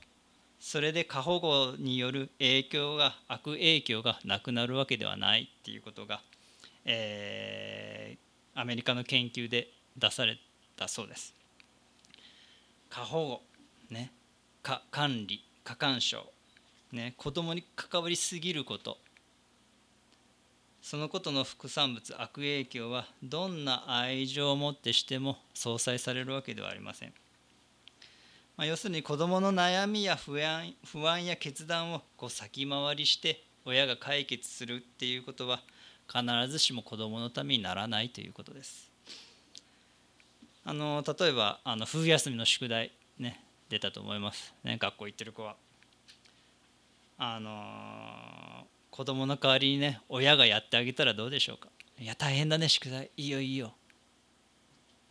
[0.61, 6.21] それで過保護による影響が悪影響がなくなるわけではないっていうことが、
[6.85, 10.39] えー、アメリカの研究で出され
[10.77, 11.35] たそうです。
[12.91, 13.43] 過保護、
[13.91, 14.11] ね、
[14.63, 16.25] か管理過干渉、
[16.93, 18.99] ね、子供に関わりすぎること
[20.81, 27.13] そのことの副産物悪影響はどんな愛情をもってしても相殺されるわけではありません。
[28.57, 35.61] まあ、要するに子どもの悩みや不安不安や決断をこう先回りして親が解決するっていうことは
[36.09, 38.91] 必ずしも子どものためにならないということです。
[40.65, 45.57] あの例えばあの冬休みの宿題ね出たと思います、ね、学校行ってる子は。
[47.19, 51.69] あの子供の代わりにね親がやってあげたらどうでしょうか。
[51.99, 53.11] いや大変だね宿題。
[53.17, 53.75] いいよいいよ。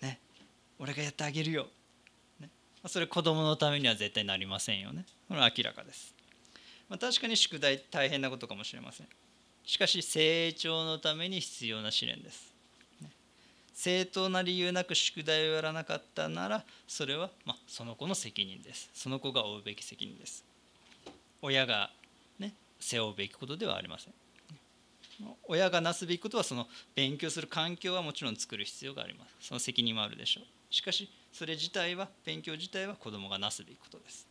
[0.01, 0.19] ね
[0.79, 1.67] 俺がやってあげるよ、
[2.87, 5.05] それ子供のためには絶対なりませんよね。
[5.27, 6.13] これは明らかです、
[6.87, 9.07] まあ、確かに宿題大変なことかもしれません。
[9.65, 12.53] しかし成長のために必要な試練です、
[13.73, 18.89] 正当な理由なく宿題をやらなかったならそれは、ま、その子の責任です。
[18.93, 20.43] その子が負うべき責任です。
[21.41, 21.89] 親が、
[22.39, 24.13] ね、背負うべきことではありません。
[25.47, 29.47] 親がなすべきことはその勉強する環境はもちろん作る必要があります。
[29.47, 30.45] その責任もあるでしょう。
[30.69, 34.25] しかしそれ自体は勉強自体は子供がなすべきことです。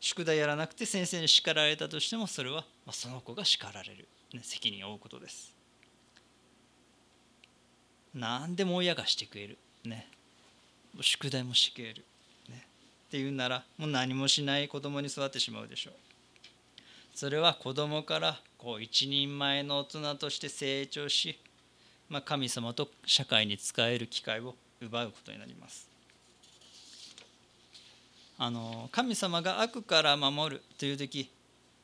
[0.00, 5.54] 宿題やらなくて先生に叱られたとしてもそれはその子が叱られる、ね、責任を負うことです。
[8.14, 9.58] 何でも親がしてくれる。
[9.84, 10.08] ね。
[11.02, 12.04] 宿題もしてくれる。
[12.50, 15.94] っていうならもう何もしない子供に育ってしまうでしょう。
[17.14, 21.38] それは子供からこう一人前の大人として成長し、
[22.08, 25.88] まあ、神様と社会に仕える機会を奪うことになります。
[28.40, 31.28] あの神様が悪から守るという時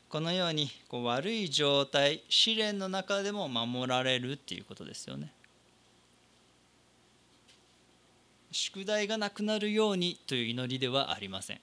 [0.08, 5.32] このようにこう悪い状態試練の中でも守られるっていうことですよね。
[8.52, 11.60] 宿題がなくなるようにという祈りではありません。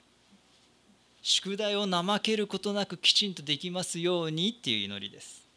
[1.22, 5.48] 宿題を怠けることなくきちんとできますようにっていう祈りです。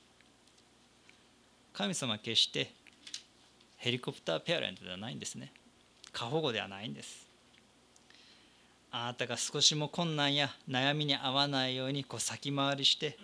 [1.72, 2.70] 神様は決して
[3.79, 5.53] ヘリコプターペアレントではないんですね。
[6.15, 7.29] 過保護ではないんです。
[8.91, 13.19] あなたが少しも困難や悩みに合わないようにこう先回りして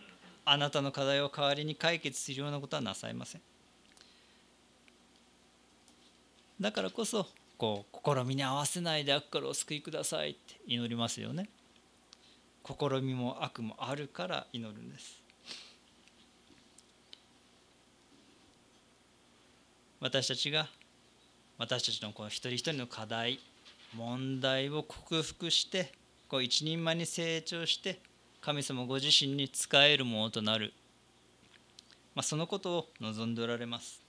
[0.44, 3.40] あなたの課題を代わりに解決するようなことはなさいません。
[6.60, 7.26] だからこそ
[7.56, 11.48] こう試みに合わせないで悪からお救いくださいって祈りますよね。
[12.66, 15.22] 試みも悪もあるから祈るんです。
[20.00, 20.66] 私たちが
[21.60, 23.38] 私たちのこの一人一人の課題
[23.94, 25.92] 問題を克服して
[26.26, 28.00] こう一人前に成長して
[28.40, 30.72] 神様ご自身に仕えるものとなる、
[32.14, 34.00] まあ、そのことを望んでおられます。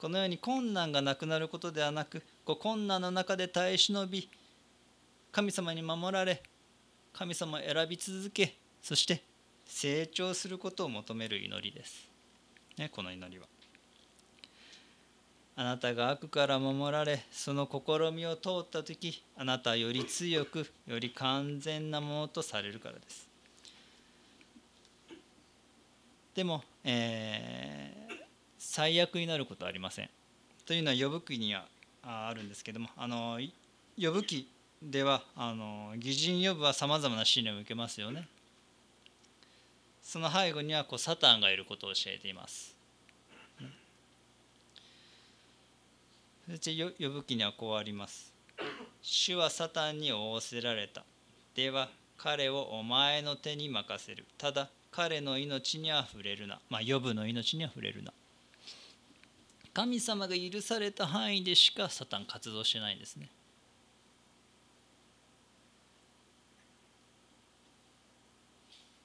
[0.00, 4.28] このように困難がなくなることではなくこう困難の中で耐え忍び
[5.30, 6.42] 神様に守られ
[7.12, 9.22] 神様を選び続けそして
[9.66, 12.08] 成長することを求める祈りです、
[12.76, 13.46] ね、この祈りは。
[15.56, 23.28] あなたが悪から守られその試みを通った時あなたはより強くより完全なものとされるからです。
[26.34, 28.14] でも、えー、
[28.58, 30.10] 最悪になることはありません。
[30.64, 31.66] というのは呼ぶ記には
[32.02, 33.40] あるんですけどもあの
[34.00, 34.48] 呼ぶ記
[34.82, 38.28] ではあの擬人呼ぶはさまざまな試練を受けますよね。
[40.02, 42.79] その背後にはこうサタンがいることを教えています。
[46.50, 48.32] そして呼ぶ記にはこうあります。
[49.00, 51.04] 主はサタンに仰せられた。
[51.54, 54.24] では彼をお前の手に任せる。
[54.36, 56.58] ただ彼の命には触れるな。
[56.68, 58.12] まあ呼ぶの命には触れるな。
[59.72, 63.28] 神様が許された範囲でしかサタン活動してないんですね。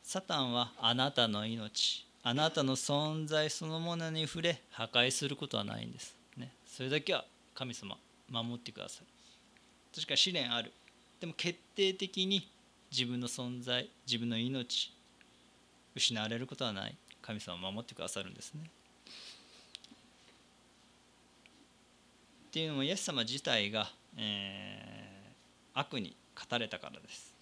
[0.01, 2.05] サタンはあなたの命。
[2.27, 7.23] あなたの存在そのものに触れ破壊することはないんです、ね、それだけは
[7.55, 7.97] 神様
[8.29, 9.95] 守ってください。
[9.95, 10.71] 確か試練ある。
[11.19, 12.47] でも決定的に
[12.91, 14.93] 自分の存在自分の命
[15.95, 16.95] 失われることはない。
[17.21, 18.69] 神様を守ってくださるんですね。
[22.49, 27.33] っていうのもイエス様自体が、えー、悪に勝たれたからです。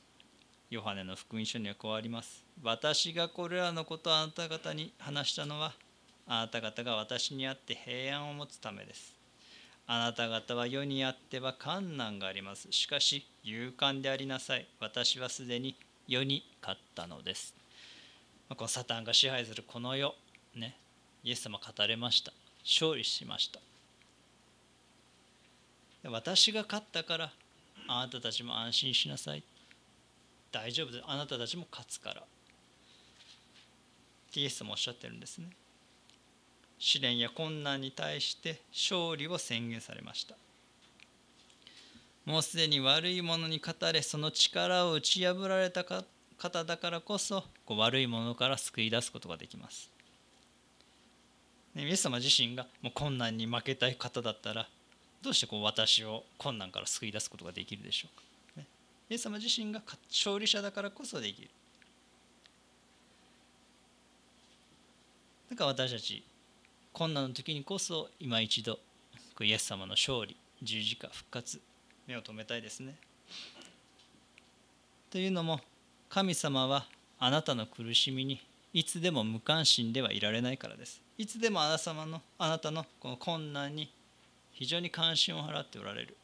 [0.70, 2.45] ヨハネの福音書にはこうあります。
[2.64, 5.74] 私がこれらのことをあなた方に話したのは
[6.28, 9.22] あなた方が私にあって平安を持つためです。
[9.86, 12.67] あなた方は世にあっては困難があります。
[12.71, 14.65] しかし勇敢でありなさい。
[14.79, 15.75] 私はすでに
[16.07, 17.53] 世に勝ったのです。
[18.49, 20.15] このサタンが支配するこの世
[20.55, 20.77] ね
[21.23, 22.31] イエス様語れました。
[22.63, 23.59] 勝利しました。
[26.09, 27.31] 私が勝ったから
[27.88, 29.43] あなたたちも安心しなさい。
[30.51, 31.03] 大丈夫です。
[31.07, 32.21] あなたたちも勝つから。
[32.21, 32.25] っ
[34.34, 35.47] てイエスもおっしゃってるんですね。
[36.86, 40.36] 試練や困難に対して勝利を宣言されました。
[42.25, 49.89] もうすでに悪いものに勝たれその力を打ち破られた方だからこそこう悪いものから救い出すことができます。
[51.73, 54.67] ね、イエス様自身がもう困難に負けたい方だったら
[55.21, 58.23] どうしてこう私を困難から救い出すことができるでしょうか、
[58.57, 58.67] ね、
[59.09, 61.49] イエス様自身が勝利者だからこそできる。
[65.49, 66.25] だから私たち
[66.93, 68.77] 困難の時にこそ今一度
[69.41, 71.59] イエス様の勝利十字架復活
[72.05, 72.95] 目を留めたいですね。
[75.09, 75.59] というのも
[76.07, 76.85] 神様は
[77.17, 78.39] あなたの苦しみに
[78.73, 81.01] いつでも無関心ではいられないからです。
[81.17, 83.91] いつでもあなた様のあなたのこの困難に
[84.51, 86.15] 非常に関心を払っておられる。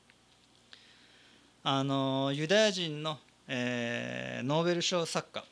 [1.63, 3.17] あのユダヤ人の、
[3.47, 5.43] えー、ノーベル賞作家、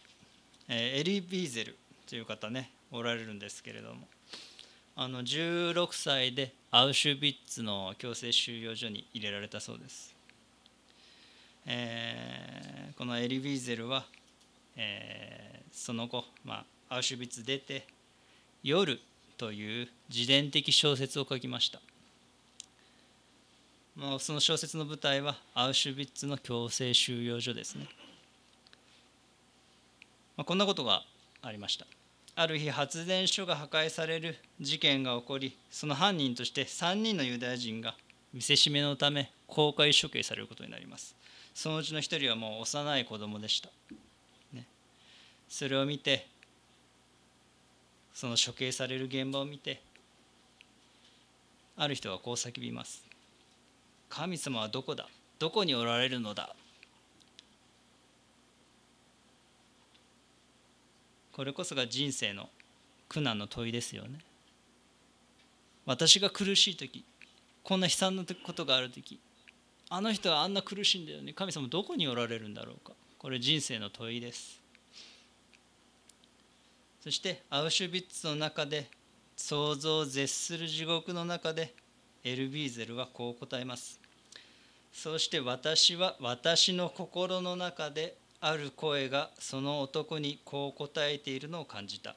[0.69, 1.75] えー、エリー・ビーゼル
[2.07, 4.07] という方ねおられるんですけれども。
[4.99, 10.15] あの16歳でアウシュビッツの強制収容所に入れられたそうです、
[11.67, 14.05] えー、このエリ・ビーゼルは、
[14.75, 17.85] えー、その後、まあ、アウシュビッツ出て
[18.63, 18.99] 夜
[19.37, 21.79] という自伝的小説を書きました。
[24.19, 27.87] その小説の舞台はアウシュビッツの強制収容所ですね。
[30.35, 31.03] まあこんなことが
[31.43, 31.85] ありました。
[32.39, 37.95] ある日発電所が破壊される事件が起こりその犯人として3人のユダヤ人が
[38.31, 41.15] 見せしめのため公開処刑されることになります。
[41.55, 43.69] そのうちの1人はもう幼い子供でした、
[44.53, 44.67] ね、
[45.49, 46.27] それを見て
[48.13, 49.81] その処刑される現場を見て
[51.75, 53.03] ある人はこう叫びます。
[54.09, 55.07] 神様はどこだ？
[55.39, 56.55] どこにおられるのだ？
[61.37, 62.49] これこそが人生の
[63.07, 64.17] 苦難の問いですよね。
[65.85, 67.05] 私が苦しい時
[67.63, 69.19] こんな悲惨なことがある時
[69.87, 71.33] あの人はあんな苦しいんだよね。
[71.33, 72.93] 神様どこにおられるんだろうか。
[73.19, 74.59] これ人生の問いです。
[77.03, 78.89] そしてアウシュビッツの中で
[79.35, 81.75] 想像を絶する地獄の中で
[82.23, 83.99] エルビーゼルはこう答えます。
[84.91, 92.15] そして私は私の心の中である声がその男にこう答えているのを感じた。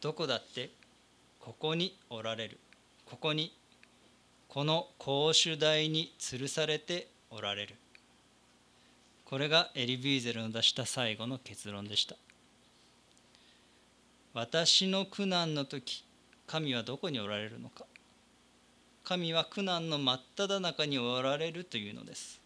[0.00, 0.70] どこだって
[1.38, 2.58] ここにおられる。
[3.04, 3.54] ここに
[4.48, 7.74] この公主台に吊るされておられる。
[9.26, 12.16] これがエリビーゼルの出した最後の結論でした。
[14.32, 16.04] 私の苦難の時
[16.46, 17.84] 神はどこにおられるのか。
[19.04, 22.39] 神は苦難の真っ只中におられるというのです。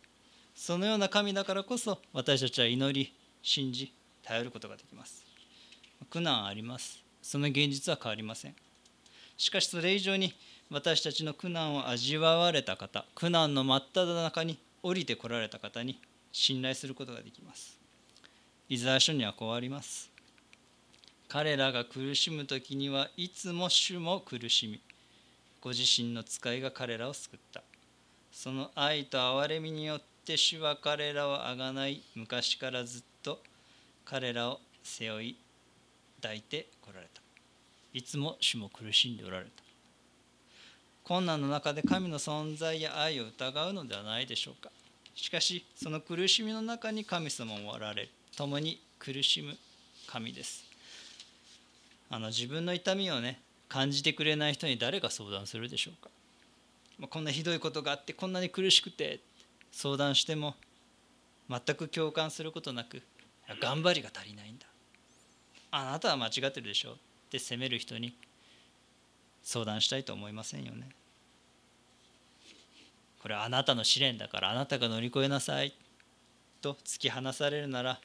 [0.66, 3.12] そのような神だからこそ私たちは祈り
[3.42, 3.92] 信じ
[4.22, 5.22] 頼ることができます。
[6.08, 7.04] 苦難あります。
[7.20, 8.54] その現実は変わりません。
[9.36, 10.32] しかしそれ以上に
[10.70, 16.00] 私たちの苦難を味わわれた方苦難の真っ只中に降りてこられた方に
[16.32, 17.78] 信頼することができます。
[18.70, 20.10] イザヤ書にはこうあります。
[21.28, 24.80] 彼らが苦しむ時にはいつも主も苦しみ
[25.60, 27.62] ご自身の使いが彼らを救った。
[28.32, 33.40] その愛と憐れみによって主は彼らをあがない昔からずっと
[34.04, 35.36] 彼らを背負い
[36.20, 37.20] 抱いてこられた。
[37.92, 39.50] いつも主も苦しんでおられた。
[41.04, 44.70] 困難の中で神の存在や愛を疑うのではないでしょうか。
[45.14, 49.54] しかしその苦しみの中に神様もおられる共に苦しむ
[50.06, 50.64] 神です。
[52.10, 56.10] あの自分の痛みをね感じてくれない人に誰が相談するでしょうか、
[56.98, 59.20] まあ、こんなひどいことがあってこんなに苦しくて
[59.74, 60.54] 相談しても
[61.50, 63.02] 全く共感することなく
[63.60, 64.66] 頑張りが足りないんだ
[65.72, 66.94] あなたは間違ってるでしょっ
[67.28, 68.16] て責める人に
[69.42, 70.88] 相談したいと思いませんよね
[73.20, 75.74] これはあなたの試練だからあなたが乗り越えなさい
[76.62, 77.98] と突き放されるなら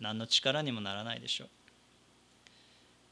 [0.00, 1.48] 何の力にもならないでしょう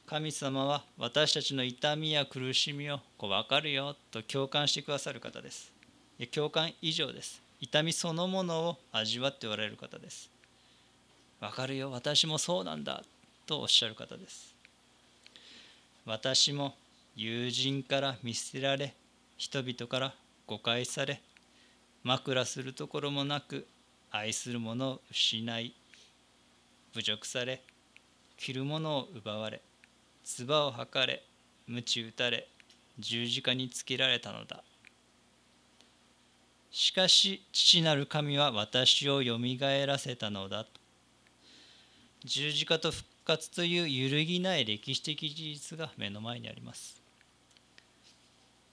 [0.07, 5.73] 神様は私たちの痛みや苦しみをこう分かるよと共感してくださる方です。
[6.33, 7.41] 共感以上です。
[7.61, 10.31] 痛みそのものを味わっておられる方です。
[11.41, 13.03] 分かるよ、私もそうなんだ
[13.47, 14.55] とおっしゃる方です。
[16.07, 16.75] 私も
[17.17, 18.95] 友人から見捨てられ、
[19.37, 20.15] 人々から
[20.47, 21.21] 誤解され、
[22.03, 23.67] 枕するところもなく
[24.11, 25.75] 愛する者を失い、
[26.95, 27.63] 侮辱され、
[28.39, 29.61] 着るものを奪われ、
[30.25, 31.23] 唾を吐かれ
[31.67, 32.49] 鞭打たれ
[32.99, 34.63] 十字架につけられたのだ
[36.71, 40.67] しかし父なる神は私をよみがえらせたのだ。
[42.25, 47.01] 十字架と復活という揺るぎない歴史的事実が目の前にあります。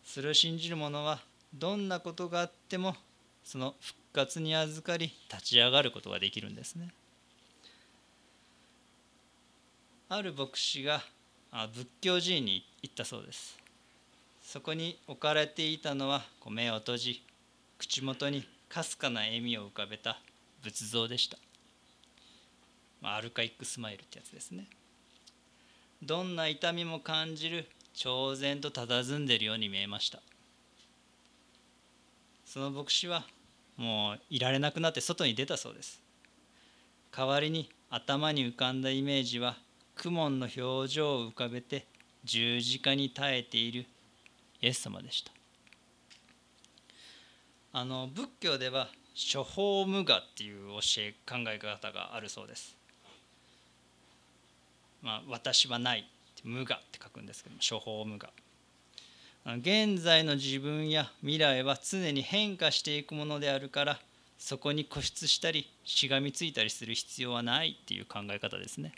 [0.06, 1.20] それを信じる者は
[1.54, 2.96] どんなことがあっても
[3.44, 6.90] その復活に預かり立ち上がることができるんですね。
[10.10, 11.02] ある牧師が
[11.74, 13.58] 仏教寺院に行ったそうです。
[14.44, 17.24] そこに置かれていたのは目を閉じ
[17.78, 20.20] 口元にかすかな笑みを浮かべた
[20.64, 21.38] 仏像でした、
[23.02, 24.68] まあ、アルカイックスマイルってやつですね。
[26.04, 30.22] どんな痛みも感じる超然と佇んでいるように見えました。
[32.46, 33.24] その牧師は
[33.78, 36.02] もういられなくなって外に出たそうです。
[37.16, 39.58] 代わりに頭に浮かんだイメージは
[39.96, 41.86] 苦悶の表情を浮かべて
[42.24, 43.86] 十字架に耐えている
[44.62, 45.37] イエス様でした。
[47.80, 52.76] あの仏教では処方無我っていう教え考え方があるそうです。
[55.04, 56.10] まあ、私はない
[56.44, 59.58] 無我って書くんですけど処方無我。
[59.58, 64.00] 現在の自分や未来は常に変化していくものであるから
[64.40, 68.94] そこに固執したりしがみついたりする必要はないっていう考え方ですね。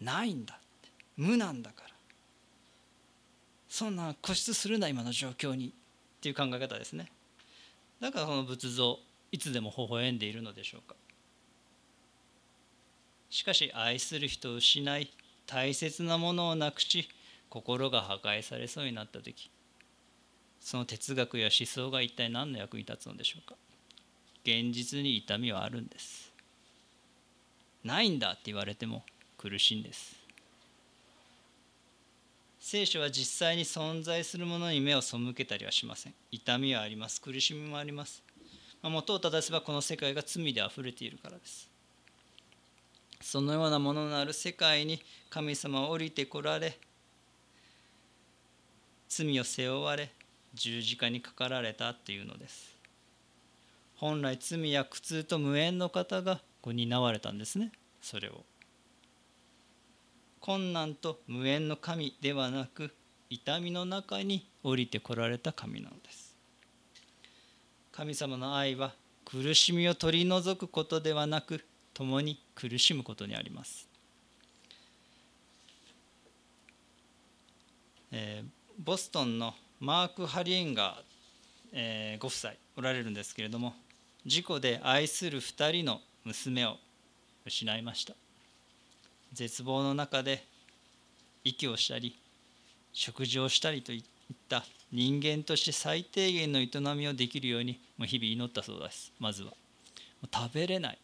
[0.00, 0.88] ないんだって。
[1.16, 1.90] 無なんだから。
[3.68, 5.72] そんな固執するな今の状況にっ
[6.20, 7.12] ていう考え方ですね。
[8.00, 8.98] だからこの仏像
[9.32, 10.94] いつでも微笑んでいるのでしょうか？
[13.30, 15.10] しかし愛する人を失い
[15.46, 17.08] 大切なものをなくし
[17.48, 19.50] 心が破壊されそうになった時
[20.60, 23.56] その哲学や思想が一体何の役に立つのでしょうか？
[24.42, 26.32] 現実に痛みはあるんです。
[27.84, 29.04] ないんだって言われても
[29.38, 30.15] 苦しいんです。
[32.68, 36.14] 聖書は実際に存在するものに目を背けたりはしません。
[36.32, 37.20] 痛みはあります。
[37.20, 38.24] 苦しみもあります。
[38.82, 41.70] 元を正せばこの世界が罪であふれているからです。
[43.20, 45.00] そのようなもののある世界に
[45.30, 46.76] 神様は降りてこられ
[49.08, 50.10] 罪を背負われ
[50.52, 52.74] 十字架にかかられたっていうのです。
[53.94, 57.70] 本来罪や苦痛と無縁の方がこう担われたんですね。
[58.02, 58.44] それを。
[60.40, 62.94] 困難と無縁の神ではなく
[63.30, 66.36] 痛みの中に降りてこられた神なのです。
[67.96, 68.92] 神様の愛は
[69.24, 71.64] 苦しみを取り除くことではなく
[71.94, 73.88] 共に苦しむことにあります、
[78.12, 78.48] えー、
[78.84, 80.94] ボストンのマーク・ハリエンガー、
[81.72, 83.72] えー、ご夫妻おられるんですけれども
[84.26, 86.76] 事故で愛する2人の娘を
[87.46, 88.14] 失いました。
[89.32, 90.44] 絶望の中で
[91.44, 92.16] 息をしたり
[92.92, 94.02] 食事をしたりといっ
[94.48, 99.12] た人間として最低限の営みをできるようにもう日々祈ったそうです。
[99.18, 99.52] まずは。
[100.32, 100.98] 食べれない、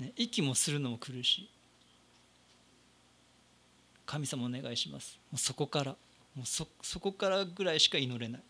[0.00, 1.48] ね、息もするのも苦しい。
[4.04, 5.18] 神様お願いします。
[5.30, 5.96] もうそこから。
[6.34, 6.66] もうそ
[7.00, 8.42] こからぐらいしか祈れない。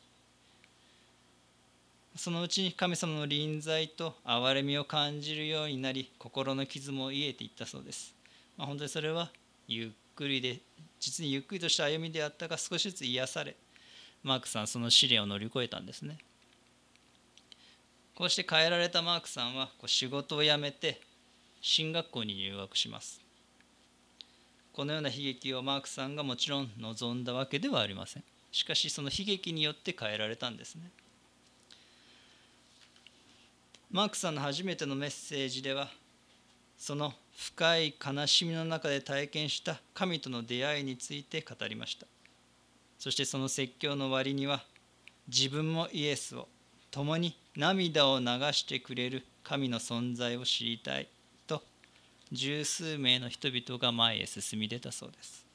[2.17, 8.15] そのうちに神様の臨在と憐れみを感じるようになり心の傷も癒えていったそうです、
[8.57, 9.31] まあ、本当にそれは
[9.69, 10.59] ゆっくりで
[10.99, 13.55] 実にゆっくりとした歩みであったが少しずつ癒され
[14.23, 16.19] マークさんその試練を乗り越えたんですね。
[18.15, 21.01] こうして変えられたマークさんはこう仕事を辞めて
[21.61, 23.21] 進学校に入学します。
[24.73, 28.25] このような悲劇をマークさんがもちろん望んだわけではありません。
[28.51, 30.91] しかしその悲劇によって変えられたんですね。
[33.91, 35.89] マークさんの初めてのメッセージでは
[36.77, 42.07] その深い悲しみの中で体験した神との出会いについて語りました。
[42.99, 44.63] そしてその説教の割には
[45.27, 46.49] 自分もイエスを
[46.91, 51.09] 共に涙を流してくれる神の存在を知りたい
[51.47, 51.63] と
[52.31, 55.47] 十数名の人々が前へ進み出たそうです。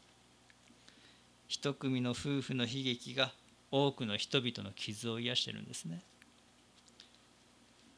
[1.47, 3.31] 一組の夫婦の悲劇が
[3.69, 6.01] 多くの人々の傷を癒してるんですね。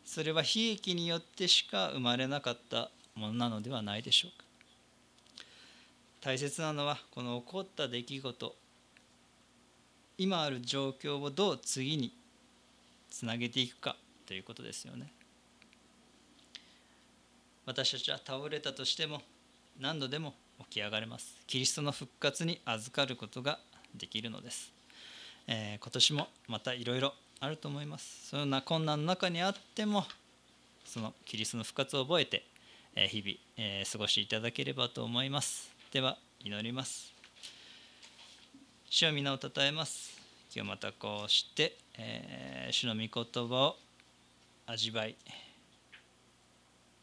[0.05, 4.45] それは悲劇によってしか生まれなかったものなのではないでしょうか。
[6.21, 8.55] 大切なのはこの起こった出来事
[10.17, 12.11] 今ある状況をどう次に
[13.11, 13.95] つなげていくか
[14.25, 15.11] ということですよね。
[17.65, 19.21] 私たちは倒れたとしても
[19.79, 20.33] 何度でも
[20.69, 21.35] 起き上がれます。
[21.47, 23.59] キリストの復活に預かることが
[23.93, 24.71] できるのです、
[25.47, 28.29] えー、今年もまたいろいろあると思います。
[28.29, 30.05] そんな困難の中にあっても
[30.85, 32.43] そのキリストの復活を覚えて
[32.95, 35.69] 日々、え過ごしていただければと思います。
[35.91, 37.13] では祈ります。
[38.89, 40.17] 主を皆をたたえます。
[40.55, 43.75] 今日またこうして、えー、主の御言葉を
[44.67, 45.15] 味わい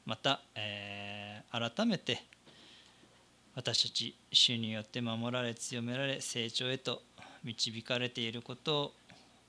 [0.07, 2.24] また、えー、改めて
[3.55, 7.03] 私たち主によって守られ強められ成長へと
[7.45, 8.93] 導かれていることを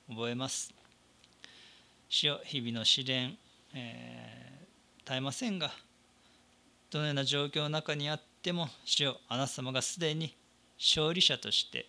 [0.09, 0.73] 覚えます。
[2.09, 3.37] 主よ日々の試練、
[3.73, 4.53] えー
[5.05, 5.69] 絶えませんが
[6.89, 10.33] どのような状況の中にあっても主よあなた様がすでに
[10.79, 11.85] 勝利者として、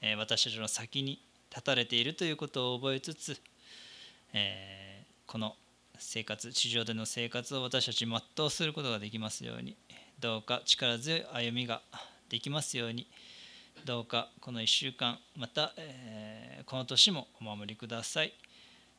[0.00, 1.20] えー私たちの先に
[1.50, 3.40] 立たれているということを覚えつつ、
[4.32, 5.54] えーこの
[5.98, 9.76] 生活地上での生活を私たち全うすることができますように
[10.20, 11.82] どうか力強い歩みが
[12.30, 13.06] できますように
[13.84, 18.34] どうかこの1週間また、えーこの年もお守りください。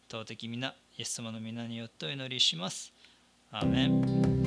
[0.10, 2.92] 尊き皆イエス様の皆によってお祈りします。
[3.52, 4.39] アーメン。